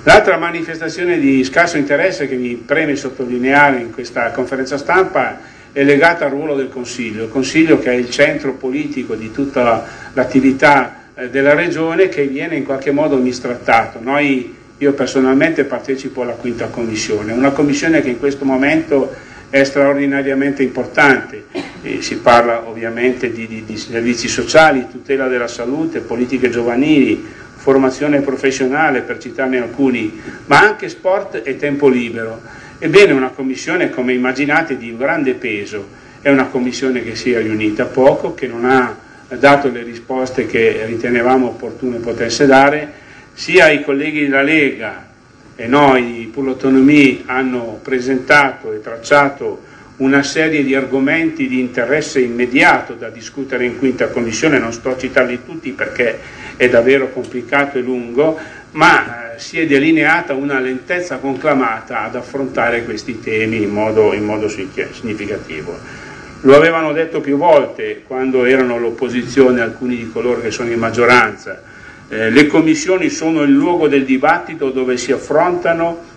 L'altra 0.03 0.37
manifestazione 0.37 1.19
di 1.19 1.43
scarso 1.43 1.77
interesse 1.77 2.27
che 2.27 2.35
mi 2.35 2.55
preme 2.55 2.95
sottolineare 2.95 3.77
in 3.77 3.91
questa 3.91 4.31
conferenza 4.31 4.77
stampa 4.77 5.39
è 5.71 5.83
legata 5.83 6.25
al 6.25 6.31
ruolo 6.31 6.55
del 6.55 6.69
Consiglio, 6.69 7.25
il 7.25 7.29
Consiglio 7.29 7.77
che 7.77 7.91
è 7.91 7.93
il 7.93 8.09
centro 8.09 8.53
politico 8.53 9.13
di 9.13 9.31
tutta 9.31 9.85
l'attività 10.13 11.03
eh, 11.13 11.29
della 11.29 11.53
Regione 11.53 12.09
che 12.09 12.25
viene 12.25 12.55
in 12.55 12.63
qualche 12.63 12.91
modo 12.91 13.17
mistrattato. 13.17 13.99
Noi, 14.01 14.55
io 14.77 14.93
personalmente 14.93 15.65
partecipo 15.65 16.23
alla 16.23 16.31
quinta 16.31 16.67
commissione, 16.67 17.33
una 17.33 17.51
commissione 17.51 18.01
che 18.01 18.09
in 18.09 18.17
questo 18.17 18.45
momento 18.45 19.13
è 19.49 19.63
straordinariamente 19.63 20.63
importante, 20.63 21.45
e 21.81 22.01
si 22.01 22.17
parla 22.17 22.67
ovviamente 22.67 23.31
di, 23.31 23.47
di, 23.47 23.63
di 23.65 23.77
servizi 23.77 24.27
sociali, 24.27 24.87
tutela 24.89 25.27
della 25.27 25.47
salute, 25.47 25.99
politiche 26.01 26.49
giovanili, 26.49 27.25
formazione 27.55 28.21
professionale 28.21 29.01
per 29.01 29.17
citarne 29.17 29.57
alcuni, 29.57 30.21
ma 30.45 30.59
anche 30.59 30.87
sport 30.87 31.41
e 31.43 31.57
tempo 31.57 31.87
libero. 31.87 32.41
Ebbene 32.77 33.11
una 33.11 33.29
commissione, 33.29 33.89
come 33.89 34.13
immaginate, 34.13 34.77
di 34.77 34.95
grande 34.95 35.33
peso, 35.33 35.87
è 36.21 36.29
una 36.29 36.45
commissione 36.45 37.03
che 37.03 37.15
si 37.15 37.31
è 37.31 37.41
riunita 37.41 37.85
poco, 37.85 38.33
che 38.33 38.47
non 38.47 38.65
ha 38.65 38.95
dato 39.37 39.69
le 39.69 39.83
risposte 39.83 40.45
che 40.45 40.83
ritenevamo 40.85 41.47
opportune 41.47 41.97
potesse 41.97 42.45
dare, 42.45 42.91
sia 43.33 43.69
i 43.69 43.83
colleghi 43.83 44.23
della 44.23 44.41
Lega 44.41 45.08
e 45.59 45.67
noi, 45.67 46.29
Pull 46.31 46.47
Autonomie, 46.47 47.23
hanno 47.25 47.81
presentato 47.83 48.71
e 48.71 48.79
tracciato 48.79 49.67
una 49.97 50.23
serie 50.23 50.63
di 50.63 50.73
argomenti 50.73 51.49
di 51.49 51.59
interesse 51.59 52.21
immediato 52.21 52.93
da 52.93 53.09
discutere 53.09 53.65
in 53.65 53.77
quinta 53.77 54.07
commissione, 54.07 54.57
non 54.57 54.71
sto 54.71 54.91
a 54.91 54.97
citarli 54.97 55.43
tutti 55.43 55.71
perché 55.71 56.17
è 56.55 56.69
davvero 56.69 57.09
complicato 57.09 57.77
e 57.77 57.81
lungo, 57.81 58.39
ma 58.71 59.33
eh, 59.33 59.39
si 59.39 59.59
è 59.59 59.67
delineata 59.67 60.33
una 60.33 60.59
lentezza 60.59 61.17
conclamata 61.17 62.03
ad 62.03 62.15
affrontare 62.15 62.85
questi 62.85 63.19
temi 63.19 63.61
in 63.61 63.71
modo, 63.71 64.13
in 64.13 64.23
modo 64.23 64.47
significativo. 64.47 65.77
Lo 66.43 66.55
avevano 66.55 66.93
detto 66.93 67.19
più 67.19 67.35
volte 67.35 68.03
quando 68.07 68.45
erano 68.45 68.79
l'opposizione 68.79 69.59
alcuni 69.59 69.97
di 69.97 70.09
coloro 70.09 70.39
che 70.39 70.51
sono 70.51 70.71
in 70.71 70.79
maggioranza. 70.79 71.61
Eh, 72.11 72.31
le 72.31 72.47
commissioni 72.47 73.09
sono 73.09 73.43
il 73.43 73.51
luogo 73.51 73.87
del 73.87 74.03
dibattito 74.03 74.71
dove 74.71 74.97
si 74.97 75.11
affrontano 75.11 76.07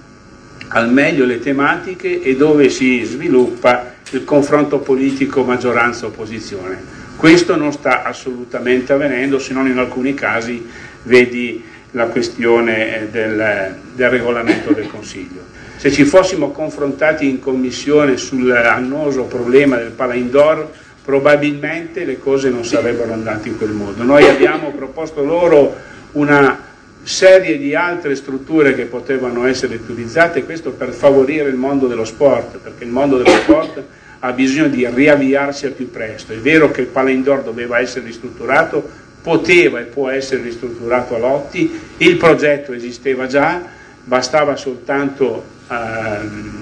al 0.69 0.91
meglio 0.91 1.27
le 1.27 1.39
tematiche 1.39 2.23
e 2.23 2.35
dove 2.35 2.71
si 2.71 3.03
sviluppa 3.03 3.93
il 4.13 4.25
confronto 4.25 4.79
politico 4.79 5.43
maggioranza-opposizione. 5.43 7.01
Questo 7.17 7.57
non 7.57 7.73
sta 7.73 8.05
assolutamente 8.05 8.95
avvenendo, 8.95 9.39
se 9.39 9.53
non 9.53 9.69
in 9.69 9.77
alcuni 9.77 10.15
casi 10.15 10.67
vedi 11.03 11.63
la 11.91 12.07
questione 12.07 13.03
eh, 13.03 13.09
del, 13.09 13.77
del 13.95 14.09
regolamento 14.09 14.73
del 14.73 14.89
Consiglio. 14.89 15.45
Se 15.77 15.93
ci 15.93 16.05
fossimo 16.05 16.53
confrontati 16.53 17.29
in 17.29 17.39
commissione 17.39 18.17
sull'annoso 18.17 19.25
problema 19.25 19.77
del 19.77 19.91
pala 19.91 20.15
indoor, 20.15 20.71
probabilmente 21.05 22.05
le 22.05 22.19
cose 22.19 22.49
non 22.49 22.65
sarebbero 22.65 23.13
andate 23.13 23.49
in 23.49 23.57
quel 23.57 23.71
modo. 23.71 24.03
Noi 24.03 24.29
abbiamo 24.29 24.71
proposto 24.71 25.25
loro 25.25 25.75
una 26.13 26.71
serie 27.03 27.59
di 27.59 27.75
altre 27.75 28.15
strutture 28.15 28.75
che 28.75 28.85
potevano 28.85 29.47
essere 29.47 29.75
utilizzate, 29.75 30.45
questo 30.45 30.71
per 30.71 30.93
favorire 30.93 31.49
il 31.49 31.57
mondo 31.57 31.87
dello 31.87 32.05
sport, 32.05 32.59
perché 32.59 32.85
il 32.85 32.91
mondo 32.91 33.17
dello 33.17 33.37
sport 33.37 33.83
ha 34.21 34.33
bisogno 34.33 34.69
di 34.69 34.87
riavviarsi 34.89 35.67
al 35.67 35.73
più 35.73 35.91
presto. 35.91 36.33
È 36.33 36.37
vero 36.37 36.71
che 36.71 36.83
il 36.83 36.87
Palindor 36.87 37.43
doveva 37.43 37.81
essere 37.81 38.07
ristrutturato, 38.07 38.89
poteva 39.21 39.81
e 39.81 39.85
può 39.85 40.09
essere 40.09 40.43
ristrutturato 40.43 41.17
a 41.17 41.19
lotti, 41.19 41.79
il 41.97 42.17
progetto 42.17 42.73
esisteva 42.73 43.27
già, 43.27 43.63
bastava 44.05 44.55
soltanto 44.55 45.45
ehm, 45.69 46.62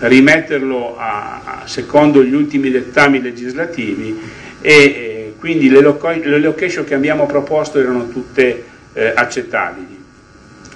rimetterlo 0.00 0.96
a, 0.96 1.40
a, 1.44 1.66
secondo 1.66 2.22
gli 2.22 2.34
ultimi 2.34 2.70
dettami 2.70 3.20
legislativi 3.20 4.18
e 4.60 4.72
eh, 4.72 5.34
quindi 5.38 5.68
le, 5.68 5.80
loco- 5.80 6.10
le 6.10 6.38
location 6.38 6.84
che 6.84 6.94
abbiamo 6.94 7.26
proposto 7.26 7.78
erano 7.78 8.08
tutte 8.08 8.64
eh, 8.92 9.12
accettabili. 9.14 10.04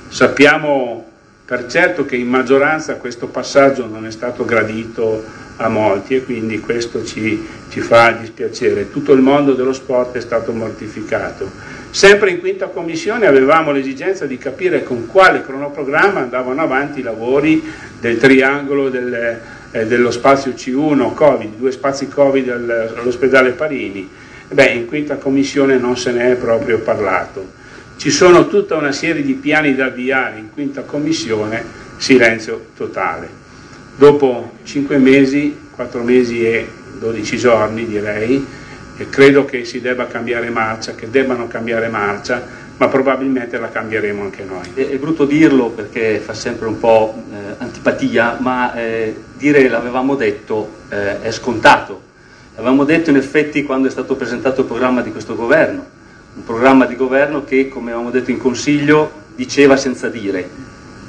Sappiamo 0.08 1.10
per 1.44 1.66
certo 1.66 2.04
che 2.04 2.16
in 2.16 2.28
maggioranza 2.28 2.96
questo 2.96 3.26
passaggio 3.26 3.86
non 3.86 4.06
è 4.06 4.10
stato 4.10 4.44
gradito 4.44 5.22
a 5.56 5.68
molti 5.68 6.16
e 6.16 6.24
quindi 6.24 6.60
questo 6.60 7.04
ci, 7.04 7.46
ci 7.68 7.80
fa 7.80 8.12
dispiacere. 8.12 8.90
Tutto 8.90 9.12
il 9.12 9.20
mondo 9.20 9.54
dello 9.54 9.72
sport 9.72 10.16
è 10.16 10.20
stato 10.20 10.52
mortificato. 10.52 11.50
Sempre 11.92 12.30
in 12.30 12.40
quinta 12.40 12.68
commissione 12.68 13.26
avevamo 13.26 13.70
l'esigenza 13.70 14.24
di 14.24 14.38
capire 14.38 14.82
con 14.82 15.06
quale 15.06 15.42
cronoprogramma 15.42 16.20
andavano 16.20 16.62
avanti 16.62 17.00
i 17.00 17.02
lavori 17.02 17.62
del 18.00 18.16
triangolo 18.16 18.88
del, 18.88 19.38
eh, 19.72 19.84
dello 19.84 20.10
spazio 20.10 20.52
C1 20.52 21.12
Covid, 21.12 21.54
due 21.54 21.70
spazi 21.70 22.08
Covid 22.08 22.48
all'ospedale 22.48 23.50
Parini. 23.50 24.08
Beh, 24.48 24.70
in 24.70 24.86
quinta 24.86 25.16
commissione 25.16 25.76
non 25.76 25.98
se 25.98 26.12
ne 26.12 26.32
è 26.32 26.34
proprio 26.36 26.78
parlato. 26.78 27.46
Ci 27.98 28.10
sono 28.10 28.48
tutta 28.48 28.74
una 28.74 28.92
serie 28.92 29.22
di 29.22 29.34
piani 29.34 29.74
da 29.74 29.84
avviare 29.84 30.38
in 30.38 30.50
quinta 30.50 30.80
commissione, 30.84 31.62
silenzio 31.98 32.68
totale. 32.74 33.28
Dopo 33.96 34.52
cinque 34.64 34.96
mesi, 34.96 35.54
quattro 35.70 36.02
mesi 36.02 36.42
e 36.42 36.66
12 36.98 37.36
giorni 37.36 37.86
direi, 37.86 38.46
credo 39.08 39.44
che 39.44 39.64
si 39.64 39.80
debba 39.80 40.06
cambiare 40.06 40.50
marcia, 40.50 40.94
che 40.94 41.10
debbano 41.10 41.48
cambiare 41.48 41.88
marcia, 41.88 42.60
ma 42.76 42.88
probabilmente 42.88 43.58
la 43.58 43.68
cambieremo 43.68 44.22
anche 44.22 44.44
noi. 44.44 44.72
È, 44.74 44.88
è 44.88 44.96
brutto 44.96 45.24
dirlo 45.24 45.70
perché 45.70 46.18
fa 46.18 46.34
sempre 46.34 46.66
un 46.66 46.78
po' 46.78 47.14
eh, 47.30 47.54
antipatia, 47.58 48.38
ma 48.40 48.74
eh, 48.74 49.14
dire 49.36 49.68
l'avevamo 49.68 50.14
detto 50.14 50.70
eh, 50.88 51.20
è 51.22 51.30
scontato. 51.30 52.10
L'avevamo 52.54 52.84
detto 52.84 53.10
in 53.10 53.16
effetti 53.16 53.62
quando 53.62 53.88
è 53.88 53.90
stato 53.90 54.14
presentato 54.14 54.60
il 54.60 54.66
programma 54.66 55.00
di 55.00 55.10
questo 55.10 55.34
governo 55.34 56.00
un 56.34 56.44
programma 56.44 56.86
di 56.86 56.96
governo 56.96 57.44
che, 57.44 57.68
come 57.68 57.90
avevamo 57.90 58.10
detto 58.10 58.30
in 58.30 58.38
Consiglio, 58.38 59.20
diceva 59.34 59.76
senza 59.76 60.08
dire, 60.08 60.48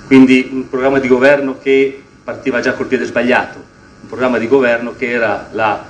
quindi 0.05 0.49
un 0.51 0.67
programma 0.67 0.99
di 0.99 1.07
governo 1.07 1.57
che 1.61 2.01
partiva 2.23 2.59
già 2.59 2.73
col 2.73 2.87
piede 2.87 3.05
sbagliato, 3.05 3.57
un 4.01 4.07
programma 4.07 4.37
di 4.37 4.47
governo 4.47 4.93
che 4.97 5.09
era 5.09 5.47
la, 5.51 5.85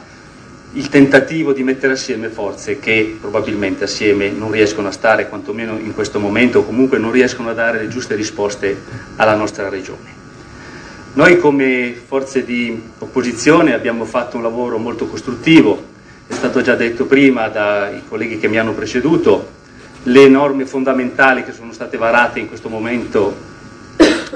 il 0.76 0.90
tentativo 0.90 1.54
di 1.54 1.64
mettere 1.64 1.94
assieme 1.94 2.30
forze 2.30 2.80
che 2.80 3.18
probabilmente 3.20 3.84
assieme 3.84 4.30
non 4.30 4.50
riescono 4.50 4.88
a 4.88 4.92
stare, 4.92 5.30
quantomeno 5.30 5.78
in 5.78 5.94
questo 5.94 6.20
momento, 6.20 6.60
o 6.60 6.66
comunque 6.66 6.98
non 6.98 7.12
riescono 7.12 7.50
a 7.50 7.54
dare 7.54 7.80
le 7.80 7.88
giuste 7.88 8.16
risposte 8.16 8.82
alla 9.18 9.36
nostra 9.36 9.70
regione. 9.70 10.22
Noi 11.14 11.38
come 11.38 11.94
forze 11.94 12.44
di 12.44 12.82
opposizione 12.98 13.74
abbiamo 13.74 14.04
fatto 14.04 14.38
un 14.38 14.44
lavoro 14.44 14.80
molto 14.80 15.06
costruttivo, 15.06 15.92
è 16.26 16.34
stato 16.34 16.62
già 16.62 16.74
detto 16.74 17.06
prima 17.06 17.50
dai 17.50 18.02
colleghi 18.08 18.40
che 18.40 18.48
mi 18.48 18.58
hanno 18.58 18.74
preceduto, 18.74 19.62
le 20.04 20.28
norme 20.28 20.66
fondamentali 20.66 21.44
che 21.44 21.54
sono 21.54 21.72
state 21.72 21.98
varate 21.98 22.40
in 22.40 22.48
questo 22.48 22.68
momento 22.68 23.52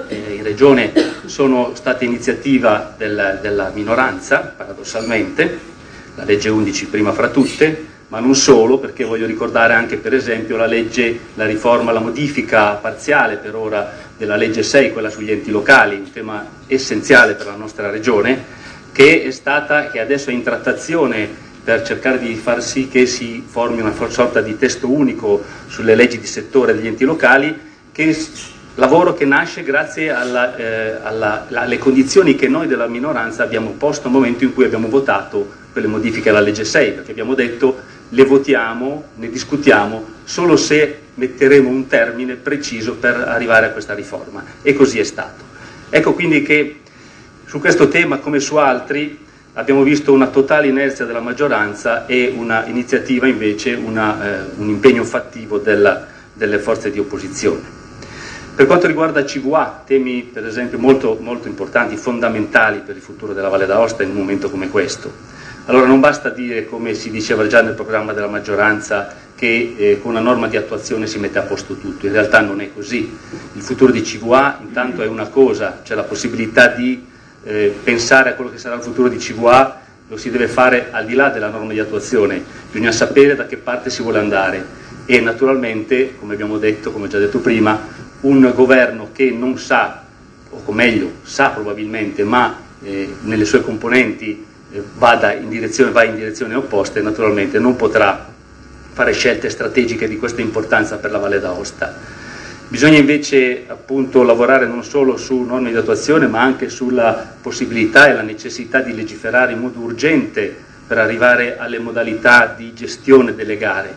eh, 0.07 0.35
in 0.35 0.43
Regione 0.43 0.93
sono 1.25 1.71
state 1.73 2.05
iniziativa 2.05 2.93
del, 2.95 3.39
della 3.41 3.71
minoranza, 3.73 4.53
paradossalmente, 4.55 5.75
la 6.17 6.23
legge 6.23 6.49
11 6.49 6.87
prima 6.87 7.13
fra 7.13 7.29
tutte, 7.29 7.85
ma 8.07 8.19
non 8.19 8.35
solo, 8.35 8.79
perché 8.79 9.03
voglio 9.03 9.27
ricordare 9.27 9.73
anche 9.73 9.97
per 9.97 10.15
esempio 10.15 10.57
la 10.57 10.65
legge, 10.65 11.19
la 11.35 11.45
riforma, 11.45 11.91
la 11.91 11.99
modifica 11.99 12.71
parziale 12.73 13.35
per 13.35 13.55
ora 13.55 13.93
della 14.17 14.35
legge 14.35 14.63
6, 14.63 14.93
quella 14.93 15.11
sugli 15.11 15.29
enti 15.29 15.51
locali, 15.51 15.95
un 15.95 16.11
tema 16.11 16.45
essenziale 16.65 17.35
per 17.35 17.45
la 17.45 17.55
nostra 17.55 17.91
regione, 17.91 18.55
che 18.91 19.23
è 19.23 19.31
stata, 19.31 19.89
che 19.89 19.99
adesso 19.99 20.31
è 20.31 20.33
in 20.33 20.41
trattazione 20.41 21.45
per 21.63 21.83
cercare 21.83 22.17
di 22.17 22.33
far 22.33 22.63
sì 22.63 22.87
che 22.87 23.05
si 23.05 23.43
formi 23.45 23.81
una 23.81 23.93
sorta 24.07 24.41
di 24.41 24.57
testo 24.57 24.89
unico 24.89 25.43
sulle 25.67 25.93
leggi 25.93 26.17
di 26.17 26.25
settore 26.25 26.73
degli 26.73 26.87
enti 26.87 27.03
locali, 27.03 27.55
che, 27.91 28.17
lavoro 28.75 29.13
che 29.13 29.25
nasce 29.25 29.61
grazie 29.61 30.09
alla, 30.11 30.55
eh, 30.55 30.97
alla, 31.03 31.45
alle 31.51 31.77
condizioni 31.77 32.35
che 32.35 32.47
noi 32.47 32.65
della 32.65 32.87
minoranza 32.87 33.43
abbiamo 33.43 33.71
posto 33.71 34.07
al 34.07 34.13
momento 34.13 34.45
in 34.45 34.53
cui 34.53 34.65
abbiamo 34.65 34.87
votato 34.87 35.65
quelle 35.77 35.87
modifiche 35.87 36.29
alla 36.29 36.39
legge 36.39 36.65
6, 36.65 36.91
perché 36.93 37.11
abbiamo 37.11 37.35
detto 37.35 37.77
le 38.09 38.25
votiamo, 38.25 39.09
ne 39.17 39.29
discutiamo 39.29 40.05
solo 40.23 40.57
se 40.57 41.01
metteremo 41.13 41.69
un 41.69 41.85
termine 41.85 42.33
preciso 42.33 42.95
per 42.95 43.15
arrivare 43.15 43.67
a 43.67 43.69
questa 43.69 43.93
riforma 43.93 44.43
e 44.63 44.73
così 44.73 44.97
è 44.97 45.03
stato. 45.03 45.43
Ecco 45.91 46.13
quindi 46.13 46.41
che 46.41 46.79
su 47.45 47.59
questo 47.59 47.89
tema 47.89 48.17
come 48.17 48.39
su 48.39 48.55
altri 48.55 49.19
abbiamo 49.53 49.83
visto 49.83 50.11
una 50.11 50.27
totale 50.27 50.65
inerzia 50.65 51.05
della 51.05 51.19
maggioranza 51.19 52.07
e 52.07 52.33
una 52.35 52.65
iniziativa 52.65 53.27
invece, 53.27 53.73
una, 53.75 54.25
eh, 54.25 54.45
un 54.57 54.69
impegno 54.69 55.03
fattivo 55.03 55.59
della, 55.59 56.07
delle 56.33 56.57
forze 56.57 56.89
di 56.89 56.97
opposizione. 56.97 57.75
Per 58.55 58.65
quanto 58.65 58.87
riguarda 58.87 59.23
CVA, 59.23 59.83
temi 59.85 60.23
per 60.23 60.43
esempio 60.43 60.79
molto, 60.79 61.19
molto 61.21 61.47
importanti, 61.47 61.95
fondamentali 61.97 62.81
per 62.83 62.95
il 62.95 63.01
futuro 63.03 63.33
della 63.33 63.49
Valle 63.49 63.67
d'Aosta 63.67 64.01
in 64.01 64.09
un 64.09 64.15
momento 64.15 64.49
come 64.49 64.69
questo. 64.69 65.36
Allora 65.69 65.85
non 65.85 65.99
basta 65.99 66.29
dire, 66.29 66.65
come 66.65 66.93
si 66.93 67.11
diceva 67.11 67.45
già 67.47 67.61
nel 67.61 67.73
programma 67.73 68.13
della 68.13 68.27
maggioranza, 68.27 69.13
che 69.35 69.75
eh, 69.77 69.99
con 70.01 70.11
una 70.11 70.21
norma 70.21 70.47
di 70.47 70.55
attuazione 70.55 71.07
si 71.07 71.19
mette 71.19 71.39
a 71.39 71.41
posto 71.41 71.75
tutto, 71.75 72.05
in 72.05 72.13
realtà 72.13 72.39
non 72.39 72.61
è 72.61 72.71
così. 72.73 73.17
Il 73.51 73.61
futuro 73.61 73.91
di 73.91 74.01
CVA 74.01 74.59
intanto 74.61 75.03
è 75.03 75.07
una 75.07 75.27
cosa, 75.27 75.81
c'è 75.83 75.93
la 75.93 76.03
possibilità 76.03 76.67
di 76.67 77.05
eh, 77.43 77.75
pensare 77.83 78.29
a 78.29 78.33
quello 78.35 78.49
che 78.49 78.57
sarà 78.57 78.75
il 78.75 78.81
futuro 78.81 79.09
di 79.09 79.17
CVA 79.17 79.81
lo 80.07 80.15
si 80.15 80.31
deve 80.31 80.47
fare 80.47 80.87
al 80.91 81.05
di 81.05 81.15
là 81.15 81.27
della 81.27 81.49
norma 81.49 81.73
di 81.73 81.79
attuazione, 81.79 82.41
bisogna 82.71 82.93
sapere 82.93 83.35
da 83.35 83.45
che 83.45 83.57
parte 83.57 83.89
si 83.89 84.01
vuole 84.01 84.19
andare. 84.19 84.65
E 85.05 85.19
naturalmente, 85.19 86.15
come 86.17 86.33
abbiamo 86.33 86.57
detto, 86.57 86.93
come 86.93 87.07
ho 87.07 87.09
già 87.09 87.19
detto 87.19 87.39
prima, 87.39 87.77
un 88.21 88.53
governo 88.55 89.09
che 89.11 89.31
non 89.31 89.57
sa, 89.57 90.01
o 90.49 90.71
meglio 90.71 91.11
sa 91.23 91.49
probabilmente, 91.49 92.23
ma 92.23 92.57
eh, 92.81 93.13
nelle 93.23 93.43
sue 93.43 93.61
componenti 93.61 94.45
vada 94.95 95.33
in 95.33 95.49
direzione, 95.49 95.91
va 95.91 96.03
in 96.03 96.15
direzione 96.15 96.55
opposte, 96.55 97.01
naturalmente 97.01 97.59
non 97.59 97.75
potrà 97.75 98.33
fare 98.91 99.13
scelte 99.13 99.49
strategiche 99.49 100.07
di 100.07 100.17
questa 100.17 100.41
importanza 100.41 100.97
per 100.97 101.11
la 101.11 101.19
Valle 101.19 101.39
d'Aosta. 101.39 101.95
Bisogna 102.69 102.97
invece 102.97 103.63
appunto 103.67 104.23
lavorare 104.23 104.65
non 104.65 104.83
solo 104.83 105.15
su 105.15 105.39
norme 105.39 105.71
di 105.71 105.77
attuazione 105.77 106.27
ma 106.27 106.41
anche 106.41 106.67
sulla 106.67 107.35
possibilità 107.41 108.07
e 108.07 108.13
la 108.13 108.23
necessità 108.23 108.81
di 108.81 108.93
legiferare 108.93 109.53
in 109.53 109.59
modo 109.59 109.79
urgente 109.79 110.53
per 110.85 110.97
arrivare 110.97 111.57
alle 111.57 111.79
modalità 111.79 112.53
di 112.57 112.73
gestione 112.73 113.35
delle 113.35 113.55
gare 113.55 113.95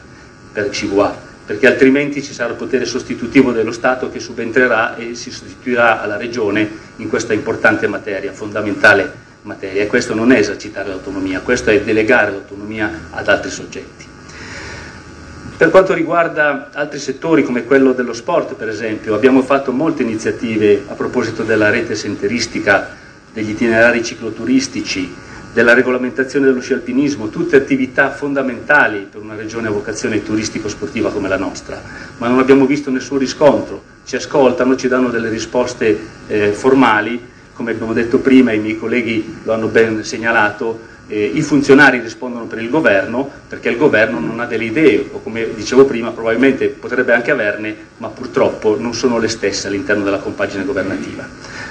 per 0.52 0.68
CVA, 0.68 1.16
perché 1.46 1.66
altrimenti 1.66 2.22
ci 2.22 2.32
sarà 2.32 2.50
il 2.50 2.56
potere 2.56 2.85
sostitutivo 2.85 3.50
dello 3.50 3.72
Stato 3.72 4.09
che 4.09 4.20
subentrerà 4.20 4.94
e 4.96 5.14
si 5.14 5.30
sostituirà 5.30 6.00
alla 6.00 6.16
Regione 6.16 6.68
in 6.96 7.09
questa 7.09 7.33
importante 7.33 7.88
materia, 7.88 8.33
fondamentale 8.33 9.28
materia. 9.42 9.83
E 9.83 9.87
questo 9.87 10.14
non 10.14 10.33
è 10.33 10.38
esercitare 10.38 10.88
l'autonomia, 10.88 11.40
questo 11.40 11.70
è 11.70 11.81
delegare 11.81 12.31
l'autonomia 12.31 12.90
ad 13.11 13.29
altri 13.29 13.50
soggetti. 13.50 14.09
Per 15.57 15.68
quanto 15.68 15.92
riguarda 15.92 16.70
altri 16.72 16.98
settori 16.98 17.42
come 17.42 17.64
quello 17.64 17.92
dello 17.92 18.14
sport, 18.14 18.55
per 18.55 18.68
esempio, 18.68 19.14
abbiamo 19.14 19.42
fatto 19.42 19.72
molte 19.72 20.03
iniziative 20.03 20.85
a 20.88 20.94
proposito 20.94 21.42
della 21.42 21.68
rete 21.68 21.94
senteristica, 21.94 22.96
degli 23.31 23.50
itinerari 23.50 24.03
cicloturistici, 24.03 25.14
della 25.53 25.74
regolamentazione 25.74 26.46
dello 26.46 26.61
sci 26.61 26.72
alpinismo, 26.72 27.29
tutte 27.29 27.57
attività 27.57 28.11
fondamentali 28.11 29.07
per 29.11 29.20
una 29.20 29.35
regione 29.35 29.68
a 29.68 29.70
vocazione 29.70 30.22
turistico-sportiva 30.22 31.11
come 31.11 31.29
la 31.29 31.37
nostra, 31.37 31.83
ma 32.18 32.29
non 32.29 32.38
abbiamo 32.38 32.66
visto 32.66 32.90
nessun 32.90 33.18
riscontro. 33.18 33.83
Ci 34.05 34.16
ascoltano, 34.16 34.76
ci 34.76 34.88
danno 34.88 35.11
delle 35.11 35.29
risposte 35.29 35.98
eh, 36.26 36.53
formali, 36.53 37.20
come 37.61 37.73
abbiamo 37.73 37.92
detto 37.92 38.20
prima, 38.20 38.53
i 38.53 38.59
miei 38.59 38.79
colleghi 38.79 39.37
lo 39.42 39.53
hanno 39.53 39.66
ben 39.66 40.03
segnalato, 40.03 40.81
eh, 41.09 41.23
i 41.23 41.42
funzionari 41.42 42.01
rispondono 42.01 42.46
per 42.46 42.59
il 42.59 42.70
governo 42.70 43.31
perché 43.46 43.68
il 43.68 43.77
governo 43.77 44.18
non 44.18 44.40
ha 44.40 44.46
delle 44.46 44.64
idee 44.64 45.11
o 45.12 45.20
come 45.20 45.46
dicevo 45.55 45.85
prima 45.85 46.11
probabilmente 46.11 46.68
potrebbe 46.68 47.12
anche 47.12 47.31
averne 47.31 47.77
ma 47.99 48.09
purtroppo 48.09 48.79
non 48.81 48.94
sono 48.94 49.18
le 49.18 49.29
stesse 49.29 49.66
all'interno 49.66 50.05
della 50.05 50.20
compagine 50.20 50.64
governativa. 50.64 51.29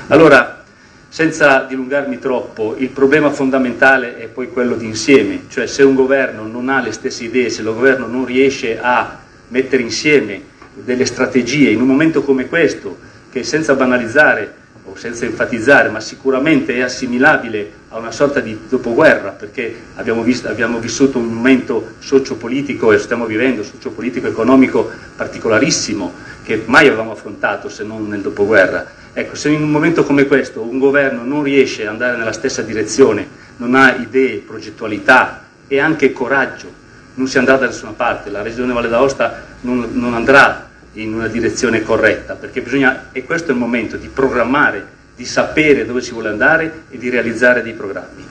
Allora, 0.10 0.64
senza 1.08 1.66
dilungarmi 1.68 2.20
troppo, 2.20 2.76
il 2.78 2.90
problema 2.90 3.32
fondamentale 3.32 4.20
è 4.20 4.28
poi 4.28 4.52
quello 4.52 4.76
di 4.76 4.86
insieme, 4.86 5.46
cioè 5.50 5.66
se 5.66 5.82
un 5.82 5.96
governo 5.96 6.46
non 6.46 6.70
ha 6.70 6.82
le 6.82 6.92
stesse 6.92 7.24
idee, 7.24 7.50
se 7.50 7.62
il 7.62 7.68
governo 7.68 8.06
non 8.06 8.26
riesce 8.26 8.78
a 8.80 9.22
mettere 9.48 9.82
insieme 9.82 10.40
delle 10.72 11.06
strategie 11.06 11.72
in 11.72 11.82
un 11.82 11.88
momento 11.88 12.22
come 12.22 12.48
questo, 12.48 12.96
che 13.32 13.44
senza 13.44 13.74
banalizzare 13.74 14.58
senza 15.00 15.24
enfatizzare, 15.24 15.88
ma 15.88 16.02
sicuramente 16.02 16.76
è 16.76 16.82
assimilabile 16.82 17.72
a 17.88 17.98
una 17.98 18.12
sorta 18.12 18.42
di 18.42 18.58
dopoguerra, 18.68 19.30
perché 19.30 19.74
abbiamo, 19.96 20.24
visto, 20.24 20.50
abbiamo 20.50 20.78
vissuto 20.80 21.18
un 21.18 21.28
momento 21.28 21.94
sociopolitico 22.00 22.92
e 22.92 22.98
stiamo 22.98 23.26
vivendo 23.26 23.64
sociopolitico 23.64 24.28
economico 24.28 24.92
particolarissimo 25.16 26.14
che 26.44 26.64
mai 26.66 26.88
avevamo 26.88 27.12
affrontato 27.12 27.70
se 27.70 27.86
non 27.86 28.10
nel 28.10 28.20
dopoguerra. 28.20 28.86
Ecco, 29.14 29.36
se 29.36 29.50
in 29.50 29.64
un 29.64 29.72
momento 29.72 30.04
come 30.04 30.26
questo 30.26 30.62
un 30.62 30.80
governo 30.80 31.24
non 31.24 31.44
riesce 31.44 31.84
ad 31.84 31.94
andare 31.94 32.18
nella 32.18 32.34
stessa 32.34 32.62
direzione, 32.62 33.26
non 33.56 33.76
ha 33.76 33.96
idee, 33.96 34.40
progettualità 34.40 35.46
e 35.66 35.80
anche 35.80 36.12
coraggio, 36.12 36.70
non 37.14 37.28
si 37.28 37.38
andrà 37.38 37.56
da 37.56 37.68
nessuna 37.68 37.94
parte. 37.96 38.30
La 38.30 38.42
Regione 38.42 38.74
Valle 38.74 38.90
d'Aosta 38.90 39.44
non, 39.62 39.92
non 39.94 40.14
andrà 40.14 40.69
in 40.94 41.14
una 41.14 41.28
direzione 41.28 41.84
corretta, 41.84 42.34
perché 42.36 42.62
bisogna, 42.62 43.10
e 43.12 43.24
questo 43.24 43.50
è 43.50 43.54
il 43.54 43.60
momento 43.60 43.98
di 43.98 44.08
programmare, 44.08 44.98
di 45.16 45.26
sapere 45.26 45.86
dove 45.86 46.02
si 46.02 46.12
vuole 46.12 46.30
andare 46.30 46.84
e 46.90 46.98
di 46.98 47.10
realizzare 47.10 47.62
dei 47.62 47.74
programmi. 47.74 48.26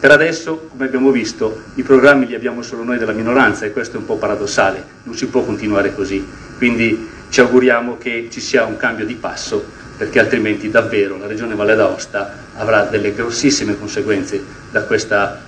Per 0.00 0.10
adesso, 0.12 0.68
come 0.70 0.84
abbiamo 0.84 1.10
visto, 1.10 1.62
i 1.74 1.82
programmi 1.82 2.26
li 2.26 2.34
abbiamo 2.34 2.62
solo 2.62 2.84
noi 2.84 2.98
della 2.98 3.12
minoranza 3.12 3.66
e 3.66 3.72
questo 3.72 3.96
è 3.96 3.98
un 3.98 4.06
po' 4.06 4.16
paradossale, 4.16 4.82
non 5.04 5.16
si 5.16 5.26
può 5.26 5.42
continuare 5.42 5.92
così. 5.92 6.24
Quindi 6.56 7.08
ci 7.30 7.40
auguriamo 7.40 7.98
che 7.98 8.28
ci 8.30 8.40
sia 8.40 8.64
un 8.64 8.76
cambio 8.76 9.04
di 9.04 9.14
passo 9.14 9.64
perché 9.96 10.20
altrimenti 10.20 10.70
davvero 10.70 11.18
la 11.18 11.26
Regione 11.26 11.56
Valle 11.56 11.74
d'Aosta 11.74 12.32
avrà 12.56 12.84
delle 12.84 13.12
grossissime 13.12 13.76
conseguenze 13.76 14.40
da, 14.70 14.84
questa, 14.84 15.40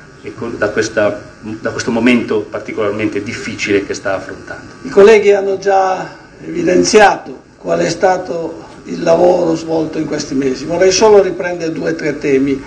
da, 0.57 0.69
questa, 0.71 1.23
da 1.41 1.71
questo 1.71 1.93
momento 1.93 2.41
particolarmente 2.41 3.23
difficile 3.23 3.87
che 3.87 3.95
sta 3.95 4.17
affrontando. 4.17 4.73
I 4.83 4.89
colleghi 4.89 5.33
hanno 5.33 5.59
già 5.59 6.19
evidenziato 6.45 7.49
qual 7.59 7.81
è 7.81 7.89
stato 7.89 8.69
il 8.85 9.03
lavoro 9.03 9.55
svolto 9.55 9.99
in 9.99 10.07
questi 10.07 10.35
mesi. 10.35 10.65
Vorrei 10.65 10.91
solo 10.91 11.23
riprendere 11.23 11.73
due 11.73 11.91
o 11.91 11.95
tre 11.95 12.19
temi, 12.19 12.61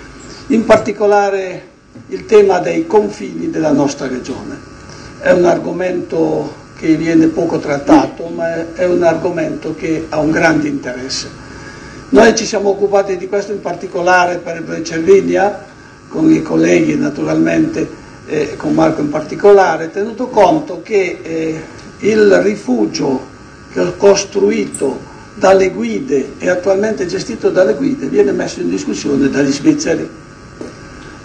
in 0.48 0.64
particolare 0.64 1.72
il 2.08 2.26
tema 2.26 2.58
dei 2.58 2.86
confini 2.86 3.50
della 3.50 3.72
nostra 3.72 4.06
regione. 4.06 4.72
È 5.20 5.30
un 5.30 5.44
argomento 5.44 6.62
che 6.78 6.96
viene 6.96 7.28
poco 7.28 7.58
trattato, 7.58 8.26
ma 8.26 8.74
è 8.74 8.84
un 8.84 9.02
argomento 9.02 9.74
che 9.74 10.06
ha 10.08 10.18
un 10.18 10.30
grande 10.30 10.68
interesse. 10.68 11.42
Noi 12.10 12.34
ci 12.36 12.44
siamo 12.46 12.68
occupati 12.68 13.16
di 13.16 13.26
questo 13.26 13.52
in 13.52 13.60
particolare 13.60 14.36
per 14.36 14.82
Cervinia, 14.82 15.64
con 16.08 16.30
i 16.30 16.42
colleghi 16.42 16.96
naturalmente, 16.96 17.88
eh, 18.26 18.54
con 18.56 18.74
Marco 18.74 19.00
in 19.00 19.08
particolare, 19.08 19.90
tenuto 19.90 20.28
conto 20.28 20.80
che 20.82 21.18
eh, 21.22 21.60
il 22.00 22.38
rifugio 22.42 23.32
costruito 23.96 25.12
dalle 25.34 25.70
guide 25.70 26.34
e 26.38 26.48
attualmente 26.48 27.06
gestito 27.06 27.50
dalle 27.50 27.74
guide 27.74 28.06
viene 28.06 28.32
messo 28.32 28.60
in 28.60 28.70
discussione 28.70 29.28
dagli 29.28 29.50
svizzeri. 29.50 30.08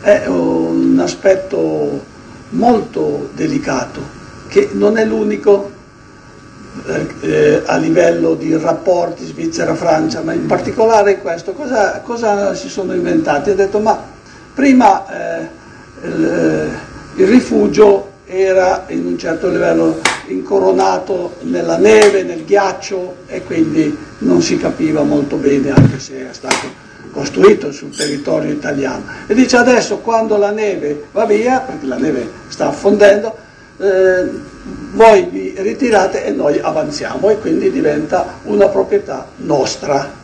È 0.02 0.26
un 0.28 1.00
aspetto 1.00 2.04
molto 2.50 3.30
delicato, 3.36 4.02
che 4.48 4.70
non 4.74 4.98
è 4.98 5.06
l'unico, 5.06 5.78
eh, 7.22 7.62
a 7.66 7.78
livello 7.78 8.36
di 8.36 8.56
rapporti 8.56 9.26
Svizzera-Francia, 9.26 10.22
ma 10.22 10.34
in 10.34 10.46
particolare 10.46 11.20
questo, 11.20 11.54
cosa, 11.54 12.00
cosa 12.02 12.54
si 12.56 12.70
sono 12.70 12.94
inventati? 12.94 13.50
Ha 13.50 13.56
detto 13.56 13.80
ma 13.80 14.02
prima 14.54 15.06
eh, 15.08 15.48
il, 16.04 16.26
eh, 16.26 17.22
il 17.22 17.28
rifugio 17.28 18.12
era 18.26 18.86
in 18.88 19.06
un 19.06 19.18
certo 19.18 19.50
livello 19.50 20.00
incoronato 20.32 21.36
nella 21.42 21.78
neve, 21.78 22.24
nel 22.24 22.46
ghiaccio 22.46 23.18
e 23.28 23.44
quindi 23.44 23.96
non 24.20 24.42
si 24.42 24.58
capiva 24.58 25.04
molto 25.04 25.36
bene 25.38 25.72
anche 25.72 26.00
se 26.00 26.20
era 26.20 26.34
stato 26.34 26.88
costruito 27.12 27.72
sul 27.72 27.96
territorio 27.96 28.52
italiano. 28.52 29.04
E 29.28 29.34
dice 29.34 29.58
adesso 29.58 29.98
quando 29.98 30.38
la 30.38 30.52
neve 30.52 31.06
va 31.12 31.26
via, 31.26 31.60
perché 31.60 31.86
la 31.86 31.98
neve 31.98 32.28
sta 32.48 32.68
affondendo, 32.68 33.36
eh, 33.78 34.30
voi 34.94 35.28
vi 35.32 35.54
ritirate 35.58 36.26
e 36.26 36.32
noi 36.32 36.60
avanziamo 36.60 37.30
e 37.30 37.40
quindi 37.40 37.72
diventa 37.72 38.40
una 38.44 38.68
proprietà 38.68 39.28
nostra. 39.38 40.18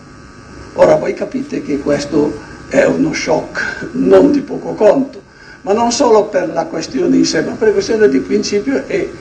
Ora 0.73 0.95
voi 0.95 1.13
capite 1.13 1.61
che 1.61 1.79
questo 1.79 2.53
è 2.67 2.83
uno 2.83 3.13
shock 3.13 3.89
non 3.93 4.31
di 4.31 4.41
poco 4.41 4.73
conto, 4.73 5.21
ma 5.61 5.73
non 5.73 5.91
solo 5.91 6.25
per 6.25 6.49
la 6.49 6.65
questione 6.65 7.15
in 7.17 7.25
sé, 7.25 7.41
ma 7.41 7.53
per 7.53 7.71
questione 7.71 8.09
di 8.09 8.19
principio 8.19 8.83
e 8.87 9.11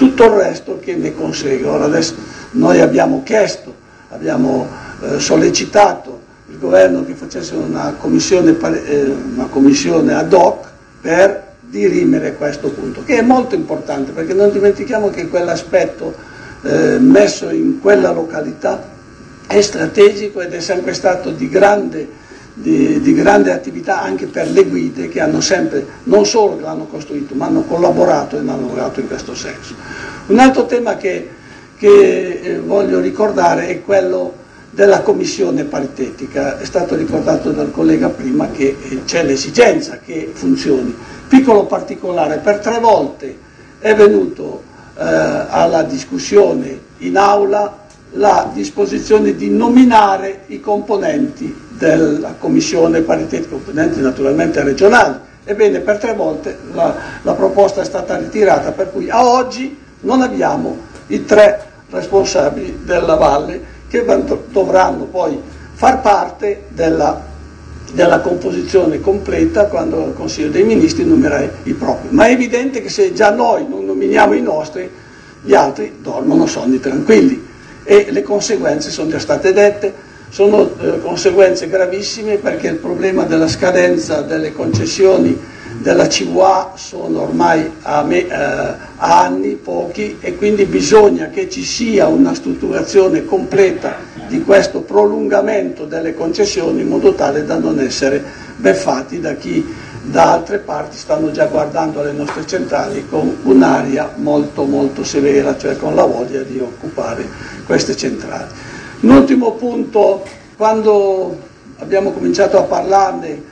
tutto 0.00 0.24
il 0.24 0.30
resto 0.30 0.78
che 0.80 0.96
ne 0.96 1.14
consegue. 1.14 1.68
Ora 1.68 1.84
adesso 1.84 2.14
noi 2.52 2.80
abbiamo 2.80 3.22
chiesto, 3.22 3.74
abbiamo 4.08 4.66
eh, 5.02 5.20
sollecitato 5.20 6.20
il 6.48 6.58
governo 6.58 7.04
che 7.04 7.12
facesse 7.12 7.54
una 7.54 7.94
commissione, 7.98 8.56
eh, 8.86 9.14
una 9.34 9.48
commissione 9.50 10.14
ad 10.14 10.32
hoc 10.32 10.68
per 11.02 11.48
dirimere 11.60 12.34
questo 12.36 12.70
punto, 12.70 13.04
che 13.04 13.18
è 13.18 13.22
molto 13.22 13.54
importante 13.54 14.12
perché 14.12 14.32
non 14.32 14.50
dimentichiamo 14.50 15.10
che 15.10 15.28
quell'aspetto 15.28 16.14
eh, 16.62 16.98
messo 16.98 17.50
in 17.50 17.78
quella 17.78 18.10
località 18.10 18.82
è 19.46 19.60
strategico 19.60 20.40
ed 20.40 20.54
è 20.54 20.60
sempre 20.60 20.94
stato 20.94 21.30
di 21.30 21.50
grande, 21.50 22.08
di, 22.54 23.00
di 23.00 23.14
grande 23.14 23.52
attività 23.52 24.02
anche 24.02 24.26
per 24.26 24.50
le 24.50 24.64
guide 24.64 25.08
che 25.08 25.20
hanno 25.20 25.40
sempre, 25.40 25.86
non 26.04 26.26
solo 26.26 26.56
che 26.56 26.62
l'hanno 26.62 26.86
costruito, 26.86 27.34
ma 27.34 27.46
hanno 27.46 27.62
collaborato 27.62 28.36
e 28.36 28.40
hanno 28.40 28.56
lavorato 28.56 29.00
in 29.00 29.06
questo 29.06 29.34
senso. 29.34 29.74
Un 30.26 30.38
altro 30.38 30.66
tema 30.66 30.96
che, 30.96 31.28
che 31.76 32.40
eh, 32.42 32.58
voglio 32.60 33.00
ricordare 33.00 33.68
è 33.68 33.82
quello 33.82 34.34
della 34.70 35.00
commissione 35.00 35.64
paritetica. 35.64 36.58
È 36.58 36.64
stato 36.64 36.94
ricordato 36.94 37.50
dal 37.50 37.70
collega 37.70 38.08
prima 38.08 38.50
che 38.50 38.76
eh, 38.80 39.04
c'è 39.04 39.24
l'esigenza 39.24 39.98
che 39.98 40.30
funzioni. 40.32 40.94
Piccolo 41.28 41.64
particolare, 41.64 42.38
per 42.38 42.58
tre 42.58 42.78
volte 42.78 43.36
è 43.78 43.94
venuto 43.94 44.62
eh, 44.96 45.02
alla 45.02 45.82
discussione 45.82 46.88
in 46.98 47.16
aula 47.16 47.78
la 48.14 48.50
disposizione 48.52 49.36
di 49.36 49.50
nominare 49.50 50.42
i 50.48 50.60
componenti 50.60 51.68
della 51.80 52.34
commissione 52.38 53.00
paritetica, 53.00 53.48
componenti 53.48 54.02
naturalmente 54.02 54.62
regionali. 54.62 55.16
Ebbene, 55.44 55.80
per 55.80 55.96
tre 55.96 56.12
volte 56.12 56.58
la, 56.74 56.94
la 57.22 57.32
proposta 57.32 57.80
è 57.80 57.84
stata 57.86 58.18
ritirata, 58.18 58.72
per 58.72 58.92
cui 58.92 59.08
a 59.08 59.26
oggi 59.26 59.78
non 60.00 60.20
abbiamo 60.20 60.76
i 61.06 61.24
tre 61.24 61.64
responsabili 61.88 62.80
della 62.84 63.14
valle 63.14 63.78
che 63.88 64.04
dovranno 64.50 65.04
poi 65.04 65.40
far 65.72 66.02
parte 66.02 66.64
della, 66.68 67.18
della 67.92 68.20
composizione 68.20 69.00
completa 69.00 69.64
quando 69.64 70.04
il 70.08 70.12
Consiglio 70.12 70.50
dei 70.50 70.64
Ministri 70.64 71.06
nominerà 71.06 71.48
i 71.62 71.72
propri. 71.72 72.08
Ma 72.10 72.26
è 72.26 72.32
evidente 72.32 72.82
che 72.82 72.90
se 72.90 73.14
già 73.14 73.30
noi 73.30 73.66
non 73.66 73.86
nominiamo 73.86 74.34
i 74.34 74.42
nostri, 74.42 74.88
gli 75.42 75.54
altri 75.54 75.96
dormono 76.02 76.44
sonni 76.44 76.78
tranquilli 76.78 77.48
e 77.84 78.08
le 78.10 78.22
conseguenze 78.22 78.90
sono 78.90 79.08
già 79.08 79.18
state 79.18 79.54
dette, 79.54 80.08
sono 80.30 80.70
eh, 80.78 81.00
conseguenze 81.00 81.68
gravissime 81.68 82.36
perché 82.36 82.68
il 82.68 82.76
problema 82.76 83.24
della 83.24 83.48
scadenza 83.48 84.22
delle 84.22 84.52
concessioni 84.52 85.38
della 85.78 86.06
CVA 86.06 86.72
sono 86.76 87.22
ormai 87.22 87.68
a, 87.82 88.02
me, 88.02 88.26
eh, 88.26 88.32
a, 88.32 88.76
anni, 88.96 89.54
pochi, 89.54 90.18
e 90.20 90.36
quindi 90.36 90.64
bisogna 90.64 91.28
che 91.28 91.48
ci 91.48 91.62
sia 91.62 92.06
una 92.06 92.34
strutturazione 92.34 93.24
completa 93.24 93.96
di 94.28 94.42
questo 94.42 94.80
prolungamento 94.80 95.84
delle 95.84 96.14
concessioni 96.14 96.82
in 96.82 96.88
modo 96.88 97.14
tale 97.14 97.44
da 97.44 97.58
non 97.58 97.80
essere 97.80 98.22
beffati 98.56 99.20
da 99.20 99.34
chi 99.34 99.88
da 100.02 100.32
altre 100.32 100.58
parti 100.58 100.96
stanno 100.96 101.30
già 101.30 101.46
guardando 101.46 102.00
alle 102.00 102.12
nostre 102.12 102.46
centrali 102.46 103.06
con 103.08 103.38
un'aria 103.42 104.12
molto 104.16 104.64
molto 104.64 105.04
severa, 105.04 105.56
cioè 105.58 105.76
con 105.76 105.94
la 105.94 106.04
voglia 106.04 106.42
di 106.42 106.58
occupare 106.58 107.28
queste 107.66 107.96
centrali. 107.96 108.48
Un 109.00 109.10
ultimo 109.10 109.52
punto, 109.52 110.22
quando 110.56 111.38
abbiamo 111.78 112.12
cominciato 112.12 112.58
a 112.58 112.62
parlarne 112.62 113.42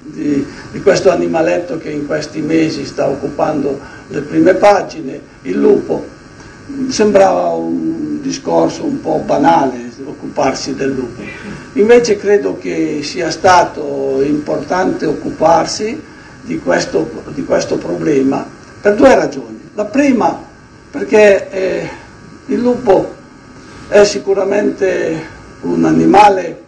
di, 0.00 0.44
di, 0.72 0.80
questo 0.80 1.10
animaletto 1.10 1.78
che 1.78 1.90
in 1.90 2.06
questi 2.06 2.40
mesi 2.40 2.84
sta 2.84 3.06
occupando 3.08 3.78
le 4.08 4.20
prime 4.22 4.54
pagine, 4.54 5.20
il 5.42 5.56
lupo. 5.58 6.04
Sembrava 6.88 7.50
un 7.50 8.20
discorso 8.20 8.84
un 8.84 9.00
po' 9.00 9.22
banale 9.24 9.86
occuparsi 10.04 10.74
del 10.74 10.90
lupo. 10.92 11.22
Invece 11.74 12.16
credo 12.16 12.58
che 12.58 13.00
sia 13.02 13.30
stato 13.30 14.20
importante 14.22 15.06
occuparsi 15.06 16.00
di 16.42 16.58
questo, 16.58 17.22
di 17.28 17.44
questo 17.44 17.76
problema 17.76 18.44
per 18.80 18.94
due 18.94 19.14
ragioni. 19.14 19.60
La 19.74 19.84
prima 19.84 20.42
perché 20.90 21.50
eh, 21.50 21.88
il 22.46 22.58
lupo 22.58 23.15
è 23.88 24.04
sicuramente 24.04 25.34
un 25.62 25.84
animale 25.84 26.64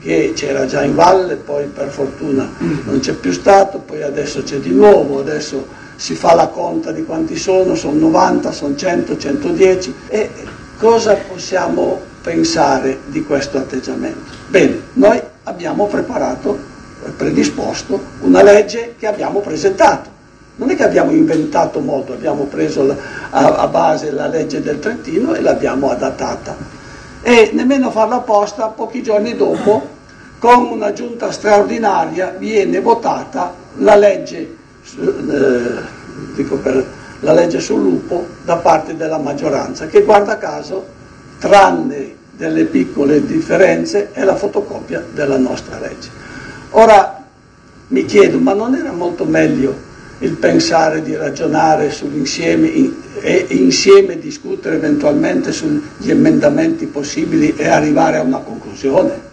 che 0.00 0.32
c'era 0.34 0.66
già 0.66 0.82
in 0.82 0.94
valle, 0.94 1.36
poi 1.36 1.66
per 1.66 1.88
fortuna 1.88 2.50
non 2.58 2.98
c'è 3.00 3.12
più 3.12 3.32
stato, 3.32 3.78
poi 3.78 4.02
adesso 4.02 4.42
c'è 4.42 4.58
di 4.58 4.70
nuovo, 4.70 5.20
adesso 5.20 5.66
si 5.96 6.14
fa 6.14 6.34
la 6.34 6.48
conta 6.48 6.92
di 6.92 7.04
quanti 7.04 7.36
sono, 7.36 7.74
sono 7.74 7.98
90, 7.98 8.52
sono 8.52 8.76
100, 8.76 9.16
110 9.16 9.94
e 10.08 10.30
cosa 10.78 11.14
possiamo 11.14 12.00
pensare 12.22 13.00
di 13.06 13.22
questo 13.24 13.58
atteggiamento? 13.58 14.32
Bene, 14.48 14.80
noi 14.94 15.20
abbiamo 15.44 15.86
preparato, 15.86 16.58
predisposto 17.16 18.00
una 18.20 18.42
legge 18.42 18.94
che 18.98 19.06
abbiamo 19.06 19.40
presentato. 19.40 20.15
Non 20.58 20.70
è 20.70 20.76
che 20.76 20.84
abbiamo 20.84 21.10
inventato 21.10 21.80
molto, 21.80 22.14
abbiamo 22.14 22.44
preso 22.44 22.96
a, 23.30 23.56
a 23.56 23.66
base 23.66 24.10
la 24.10 24.26
legge 24.26 24.62
del 24.62 24.78
Trentino 24.78 25.34
e 25.34 25.40
l'abbiamo 25.40 25.90
adattata. 25.90 26.56
E 27.20 27.50
nemmeno 27.52 27.90
farla 27.90 28.16
apposta, 28.16 28.68
pochi 28.68 29.02
giorni 29.02 29.36
dopo 29.36 29.94
con 30.38 30.66
una 30.66 30.92
giunta 30.92 31.30
straordinaria 31.30 32.34
viene 32.38 32.80
votata 32.80 33.52
la 33.76 33.96
legge, 33.96 34.56
eh, 34.98 36.44
per, 36.62 36.86
la 37.20 37.32
legge 37.32 37.60
sul 37.60 37.80
lupo 37.80 38.26
da 38.42 38.56
parte 38.56 38.96
della 38.96 39.18
maggioranza, 39.18 39.86
che 39.86 40.02
guarda 40.02 40.38
caso, 40.38 40.86
tranne 41.38 42.14
delle 42.30 42.64
piccole 42.64 43.24
differenze, 43.24 44.12
è 44.12 44.24
la 44.24 44.36
fotocopia 44.36 45.04
della 45.12 45.36
nostra 45.36 45.78
legge. 45.78 46.08
Ora 46.70 47.24
mi 47.88 48.04
chiedo, 48.04 48.38
ma 48.38 48.54
non 48.54 48.74
era 48.74 48.92
molto 48.92 49.24
meglio 49.24 49.94
il 50.20 50.32
pensare 50.32 51.02
di 51.02 51.14
ragionare 51.14 51.90
sull'insieme 51.90 52.72
e 53.20 53.46
insieme 53.50 54.18
discutere 54.18 54.76
eventualmente 54.76 55.52
sugli 55.52 56.10
emendamenti 56.10 56.86
possibili 56.86 57.54
e 57.56 57.68
arrivare 57.68 58.16
a 58.16 58.22
una 58.22 58.38
conclusione? 58.38 59.26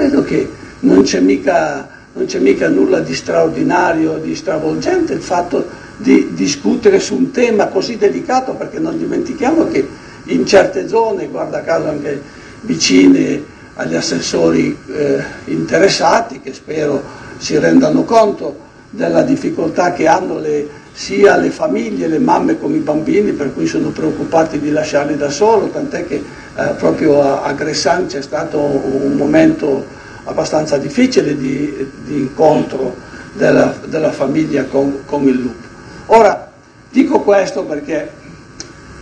credo 0.00 0.22
che 0.22 0.48
non 0.80 1.02
c'è, 1.02 1.20
mica, 1.20 1.86
non 2.14 2.24
c'è 2.24 2.38
mica 2.38 2.68
nulla 2.68 3.00
di 3.00 3.14
straordinario, 3.14 4.16
di 4.16 4.34
stravolgente 4.34 5.12
il 5.12 5.20
fatto 5.20 5.68
di 5.98 6.30
discutere 6.32 6.98
su 6.98 7.14
un 7.14 7.30
tema 7.30 7.66
così 7.66 7.98
delicato, 7.98 8.54
perché 8.54 8.78
non 8.78 8.96
dimentichiamo 8.96 9.68
che 9.68 9.86
in 10.24 10.46
certe 10.46 10.88
zone, 10.88 11.28
guarda 11.28 11.62
caso 11.62 11.88
anche 11.88 12.18
vicine 12.62 13.42
agli 13.74 13.94
assessori 13.94 14.74
eh, 14.90 15.22
interessati, 15.46 16.40
che 16.40 16.54
spero 16.54 17.02
si 17.36 17.58
rendano 17.58 18.04
conto 18.04 18.68
della 18.90 19.22
difficoltà 19.22 19.92
che 19.92 20.06
hanno 20.06 20.38
le, 20.38 20.68
sia 20.92 21.36
le 21.36 21.50
famiglie, 21.50 22.08
le 22.08 22.18
mamme 22.18 22.58
con 22.58 22.74
i 22.74 22.78
bambini, 22.78 23.32
per 23.32 23.54
cui 23.54 23.66
sono 23.66 23.88
preoccupati 23.88 24.58
di 24.58 24.70
lasciarli 24.70 25.16
da 25.16 25.30
solo, 25.30 25.68
tant'è 25.68 26.06
che 26.06 26.22
eh, 26.56 26.64
proprio 26.76 27.22
a, 27.22 27.42
a 27.42 27.52
Gressan 27.52 28.06
c'è 28.06 28.20
stato 28.20 28.58
un 28.58 29.14
momento 29.14 29.84
abbastanza 30.24 30.76
difficile 30.76 31.36
di, 31.36 31.88
di 32.04 32.18
incontro 32.18 32.96
della, 33.32 33.74
della 33.86 34.10
famiglia 34.12 34.64
con, 34.64 35.04
con 35.06 35.22
il 35.26 35.36
lupo. 35.36 35.68
Ora, 36.06 36.50
dico 36.90 37.20
questo 37.20 37.64
perché 37.64 38.10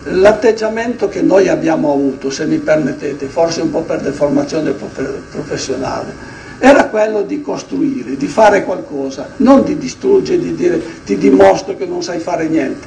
l'atteggiamento 0.05 1.09
che 1.09 1.23
noi 1.23 1.49
abbiamo 1.49 1.93
avuto, 1.93 2.31
se 2.31 2.45
mi 2.45 2.59
permettete, 2.59 3.27
forse 3.27 3.63
un 3.63 3.71
po' 3.71 3.83
per 3.83 4.01
deformazione 4.01 4.73
professionale, 5.31 6.37
era 6.59 6.87
quello 6.87 7.23
di 7.23 7.41
costruire, 7.41 8.17
di 8.17 8.27
fare 8.27 8.65
qualcosa, 8.65 9.31
non 9.37 9.63
di 9.63 9.79
distruggere, 9.79 10.39
di 10.39 10.55
dire 10.55 10.83
ti 11.05 11.17
dimostro 11.17 11.77
che 11.77 11.87
non 11.87 12.03
sai 12.03 12.19
fare 12.19 12.49
niente. 12.49 12.87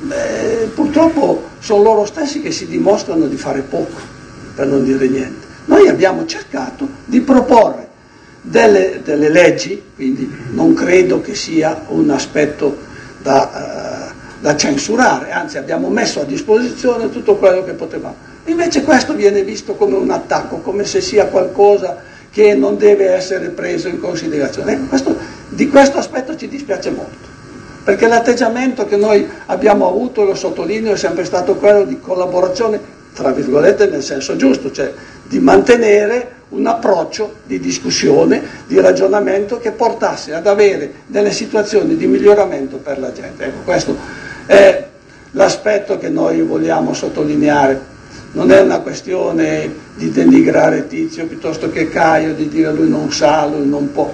beh, 0.00 0.70
purtroppo 0.74 1.50
sono 1.58 1.82
loro 1.82 2.04
stessi 2.06 2.40
che 2.40 2.50
si 2.50 2.66
dimostrano 2.66 3.26
di 3.26 3.36
fare 3.36 3.60
poco, 3.60 4.00
per 4.54 4.66
non 4.66 4.82
dire 4.84 5.08
niente. 5.08 5.46
Noi 5.66 5.88
abbiamo 5.88 6.24
cercato 6.26 6.88
di 7.04 7.20
proporre 7.20 7.88
delle, 8.40 9.00
delle 9.04 9.28
leggi, 9.28 9.80
quindi 9.94 10.30
non 10.50 10.72
credo 10.72 11.20
che 11.20 11.34
sia 11.34 11.84
un 11.88 12.10
aspetto 12.10 12.76
da, 13.20 14.10
uh, 14.10 14.40
da 14.40 14.56
censurare, 14.56 15.30
anzi 15.30 15.58
abbiamo 15.58 15.88
messo 15.88 16.20
a 16.20 16.24
disposizione 16.24 17.10
tutto 17.10 17.36
quello 17.36 17.62
che 17.62 17.72
potevamo. 17.72 18.30
Invece 18.46 18.82
questo 18.82 19.14
viene 19.14 19.44
visto 19.44 19.74
come 19.74 19.96
un 19.96 20.10
attacco, 20.10 20.56
come 20.56 20.84
se 20.84 21.00
sia 21.00 21.26
qualcosa 21.26 22.10
che 22.32 22.54
non 22.54 22.78
deve 22.78 23.10
essere 23.10 23.48
preso 23.48 23.88
in 23.88 24.00
considerazione. 24.00 24.72
Ecco, 24.72 24.86
questo, 24.86 25.16
di 25.50 25.68
questo 25.68 25.98
aspetto 25.98 26.34
ci 26.34 26.48
dispiace 26.48 26.90
molto, 26.90 27.28
perché 27.84 28.08
l'atteggiamento 28.08 28.86
che 28.86 28.96
noi 28.96 29.28
abbiamo 29.46 29.86
avuto, 29.86 30.24
lo 30.24 30.34
sottolineo, 30.34 30.94
è 30.94 30.96
sempre 30.96 31.24
stato 31.24 31.56
quello 31.56 31.84
di 31.84 32.00
collaborazione, 32.00 32.80
tra 33.12 33.30
virgolette, 33.32 33.86
nel 33.86 34.02
senso 34.02 34.36
giusto, 34.36 34.72
cioè 34.72 34.90
di 35.24 35.38
mantenere 35.40 36.40
un 36.48 36.66
approccio 36.66 37.36
di 37.44 37.60
discussione, 37.60 38.42
di 38.66 38.80
ragionamento 38.80 39.58
che 39.58 39.72
portasse 39.72 40.32
ad 40.32 40.46
avere 40.46 40.92
delle 41.06 41.32
situazioni 41.32 41.96
di 41.96 42.06
miglioramento 42.06 42.78
per 42.78 42.98
la 42.98 43.12
gente. 43.12 43.44
Ecco, 43.44 43.60
questo 43.64 43.96
è 44.46 44.88
l'aspetto 45.32 45.98
che 45.98 46.08
noi 46.08 46.40
vogliamo 46.42 46.94
sottolineare 46.94 47.91
non 48.32 48.50
è 48.50 48.60
una 48.60 48.80
questione 48.80 49.74
di 49.94 50.10
denigrare 50.10 50.86
Tizio 50.86 51.26
piuttosto 51.26 51.70
che 51.70 51.88
Caio, 51.88 52.34
di 52.34 52.48
dire 52.48 52.72
lui 52.72 52.88
non 52.88 53.12
sa, 53.12 53.46
lui 53.46 53.66
non 53.66 53.92
può. 53.92 54.12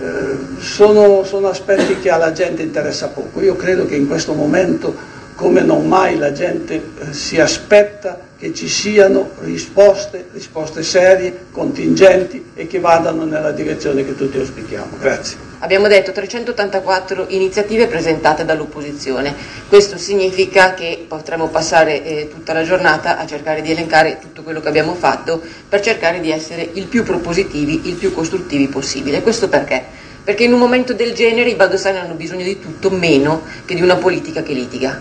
Eh, 0.00 0.60
sono, 0.60 1.24
sono 1.24 1.48
aspetti 1.48 1.98
che 1.98 2.10
alla 2.10 2.32
gente 2.32 2.62
interessa 2.62 3.08
poco. 3.08 3.42
Io 3.42 3.56
credo 3.56 3.84
che 3.84 3.96
in 3.96 4.06
questo 4.06 4.32
momento 4.32 5.18
come 5.40 5.62
non 5.62 5.88
mai 5.88 6.18
la 6.18 6.32
gente 6.32 6.74
eh, 6.74 7.14
si 7.14 7.40
aspetta 7.40 8.28
che 8.38 8.52
ci 8.52 8.68
siano 8.68 9.30
risposte, 9.40 10.28
risposte 10.32 10.82
serie, 10.82 11.46
contingenti 11.50 12.50
e 12.54 12.66
che 12.66 12.78
vadano 12.78 13.24
nella 13.24 13.50
direzione 13.50 14.04
che 14.04 14.14
tutti 14.14 14.36
auspichiamo. 14.36 14.98
Grazie. 15.00 15.38
Abbiamo 15.60 15.88
detto 15.88 16.12
384 16.12 17.24
iniziative 17.28 17.86
presentate 17.86 18.44
dall'opposizione. 18.44 19.34
Questo 19.66 19.96
significa 19.96 20.74
che 20.74 21.06
potremo 21.08 21.48
passare 21.48 22.04
eh, 22.04 22.28
tutta 22.28 22.52
la 22.52 22.62
giornata 22.62 23.16
a 23.16 23.24
cercare 23.24 23.62
di 23.62 23.70
elencare 23.70 24.18
tutto 24.20 24.42
quello 24.42 24.60
che 24.60 24.68
abbiamo 24.68 24.94
fatto 24.94 25.40
per 25.66 25.80
cercare 25.80 26.20
di 26.20 26.30
essere 26.30 26.68
il 26.74 26.84
più 26.84 27.02
propositivi, 27.02 27.88
il 27.88 27.94
più 27.94 28.12
costruttivi 28.12 28.68
possibile. 28.68 29.22
Questo 29.22 29.48
perché? 29.48 29.82
Perché 30.22 30.44
in 30.44 30.52
un 30.52 30.58
momento 30.58 30.92
del 30.92 31.14
genere 31.14 31.48
i 31.48 31.54
baldostani 31.54 31.96
hanno 31.96 32.12
bisogno 32.12 32.44
di 32.44 32.60
tutto 32.60 32.90
meno 32.90 33.42
che 33.64 33.74
di 33.74 33.80
una 33.80 33.96
politica 33.96 34.42
che 34.42 34.52
litiga 34.52 35.00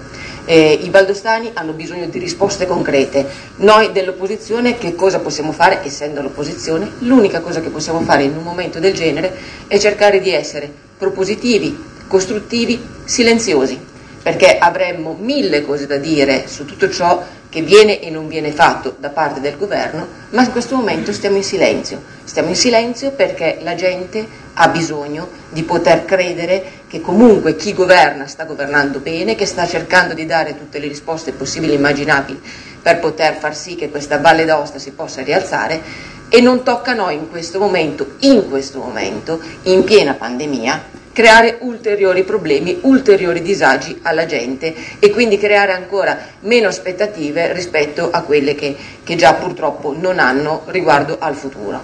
eh, 0.50 0.80
i 0.82 0.90
baldostani 0.90 1.52
hanno 1.54 1.74
bisogno 1.74 2.08
di 2.08 2.18
risposte 2.18 2.66
concrete. 2.66 3.24
Noi 3.58 3.92
dell'opposizione 3.92 4.80
che 4.80 4.96
cosa 4.96 5.20
possiamo 5.20 5.52
fare, 5.52 5.82
essendo 5.84 6.24
l'opposizione? 6.24 6.94
L'unica 7.00 7.40
cosa 7.42 7.62
che 7.62 7.70
possiamo 7.70 8.02
fare 8.02 8.24
in 8.24 8.36
un 8.36 8.42
momento 8.42 8.80
del 8.80 8.96
genere 8.96 9.38
è 9.68 9.78
cercare 9.78 10.20
di 10.20 10.32
essere 10.32 10.68
propositivi, 10.98 11.78
costruttivi, 12.08 12.84
silenziosi, 13.06 13.80
perché 14.24 14.58
avremmo 14.58 15.16
mille 15.20 15.62
cose 15.62 15.86
da 15.86 15.98
dire 15.98 16.48
su 16.48 16.66
tutto 16.66 16.90
ciò 16.90 17.24
che 17.50 17.62
viene 17.62 18.00
e 18.00 18.10
non 18.12 18.28
viene 18.28 18.52
fatto 18.52 18.96
da 19.00 19.10
parte 19.10 19.40
del 19.40 19.58
governo, 19.58 20.08
ma 20.30 20.44
in 20.44 20.52
questo 20.52 20.76
momento 20.76 21.12
stiamo 21.12 21.38
in 21.38 21.44
silenzio. 21.44 22.02
Stiamo 22.24 22.50
in 22.50 22.56
silenzio 22.56 23.12
perché 23.12 23.58
la 23.62 23.74
gente 23.74 24.26
ha 24.54 24.68
bisogno 24.68 25.28
di 25.50 25.64
poter 25.64 26.06
credere 26.06 26.64
che 26.88 27.02
comunque 27.02 27.56
chi 27.56 27.74
governa 27.74 28.28
sta 28.28 28.44
governando 28.44 29.00
bene, 29.00 29.36
che 29.36 29.48
sta 29.48 29.66
cercando 29.66 30.14
di 30.14 30.26
dare 30.26 30.58
tutte 30.58 30.78
le 30.78 30.88
risposte 30.88 31.32
possibili 31.32 31.74
e 31.74 31.78
immaginabili 31.78 32.40
per 32.82 33.00
poter 33.00 33.36
far 33.36 33.56
sì 33.56 33.76
che 33.76 33.90
questa 33.90 34.20
Valle 34.20 34.46
d'Aosta 34.46 34.80
si 34.80 34.92
possa 34.92 35.22
rialzare 35.22 35.82
e 36.30 36.42
non 36.42 36.64
tocca 36.64 36.92
a 36.92 36.96
noi 36.96 37.16
in 37.16 37.30
questo 37.30 37.60
momento, 37.60 38.16
in 38.20 38.48
questo 38.48 38.80
momento, 38.80 39.40
in 39.64 39.84
piena 39.84 40.14
pandemia, 40.14 40.98
creare 41.19 41.58
ulteriori 41.60 42.23
problemi, 42.23 42.79
ulteriori 42.84 43.41
disagi 43.41 43.99
alla 44.03 44.25
gente 44.25 44.73
e 44.99 45.10
quindi 45.10 45.38
creare 45.38 45.73
ancora 45.73 46.17
meno 46.43 46.69
aspettative 46.69 47.51
rispetto 47.51 48.10
a 48.10 48.21
quelle 48.21 48.55
che, 48.55 48.73
che 49.03 49.17
già 49.17 49.34
purtroppo 49.34 49.93
non 49.93 50.17
hanno 50.17 50.63
riguardo 50.67 51.17
al 51.19 51.36
futuro. 51.36 51.82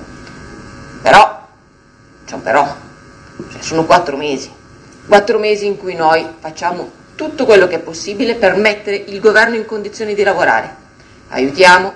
Però, 1.01 1.47
c'è 2.25 2.35
un 2.35 2.41
però, 2.43 2.75
cioè 3.51 3.61
sono 3.61 3.83
quattro 3.83 4.15
mesi, 4.15 4.49
quattro 5.05 5.37
mesi 5.37 5.65
in 5.65 5.77
cui 5.77 5.95
noi 5.95 6.25
facciamo 6.39 6.89
tutto 7.15 7.43
quello 7.43 7.67
che 7.67 7.75
è 7.75 7.79
possibile 7.79 8.35
per 8.35 8.55
mettere 8.55 8.95
il 8.95 9.19
governo 9.19 9.55
in 9.55 9.65
condizioni 9.65 10.13
di 10.13 10.23
lavorare. 10.23 10.73
Aiutiamo, 11.27 11.93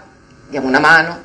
diamo 0.49 0.67
una 0.67 0.79
mano, 0.79 1.23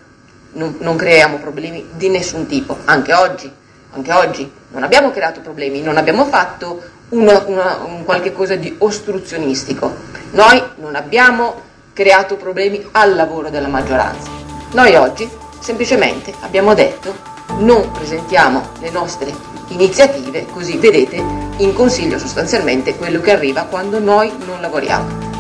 non, 0.53 0.77
non 0.79 0.95
creiamo 0.95 1.39
problemi 1.39 1.89
di 1.97 2.09
nessun 2.09 2.47
tipo, 2.47 2.79
anche 2.85 3.13
oggi 3.13 3.63
anche 3.95 4.13
oggi 4.13 4.53
non 4.75 4.83
abbiamo 4.83 5.11
creato 5.13 5.41
problemi, 5.41 5.81
non 5.81 5.97
abbiamo 5.97 6.25
fatto 6.27 6.83
una, 7.11 7.45
una, 7.47 7.79
un 7.87 8.05
qualche 8.05 8.33
cosa 8.33 8.57
di 8.57 8.75
ostruzionistico. 8.79 9.95
Noi 10.33 10.61
non 10.77 10.97
abbiamo 10.97 11.63
creato 11.93 12.37
problemi 12.37 12.85
al 12.93 13.15
lavoro 13.15 13.51
della 13.51 13.69
maggioranza. 13.69 14.29
Noi 14.73 14.97
oggi 14.97 15.31
semplicemente 15.61 16.35
abbiamo 16.41 16.75
detto 16.75 17.33
non 17.59 17.93
presentiamo 17.93 18.73
le 18.81 18.91
nostre 18.91 19.33
iniziative, 19.69 20.47
così 20.47 20.77
vedete 20.77 21.17
in 21.59 21.73
consiglio 21.73 22.19
sostanzialmente 22.19 22.97
quello 22.97 23.21
che 23.21 23.31
arriva 23.31 23.63
quando 23.63 24.01
noi 24.01 24.33
non 24.45 24.61
lavoriamo. 24.61 25.33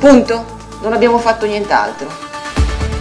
Punto. 0.00 0.52
Non 0.82 0.92
abbiamo 0.92 1.18
fatto 1.18 1.46
nient'altro. 1.46 2.23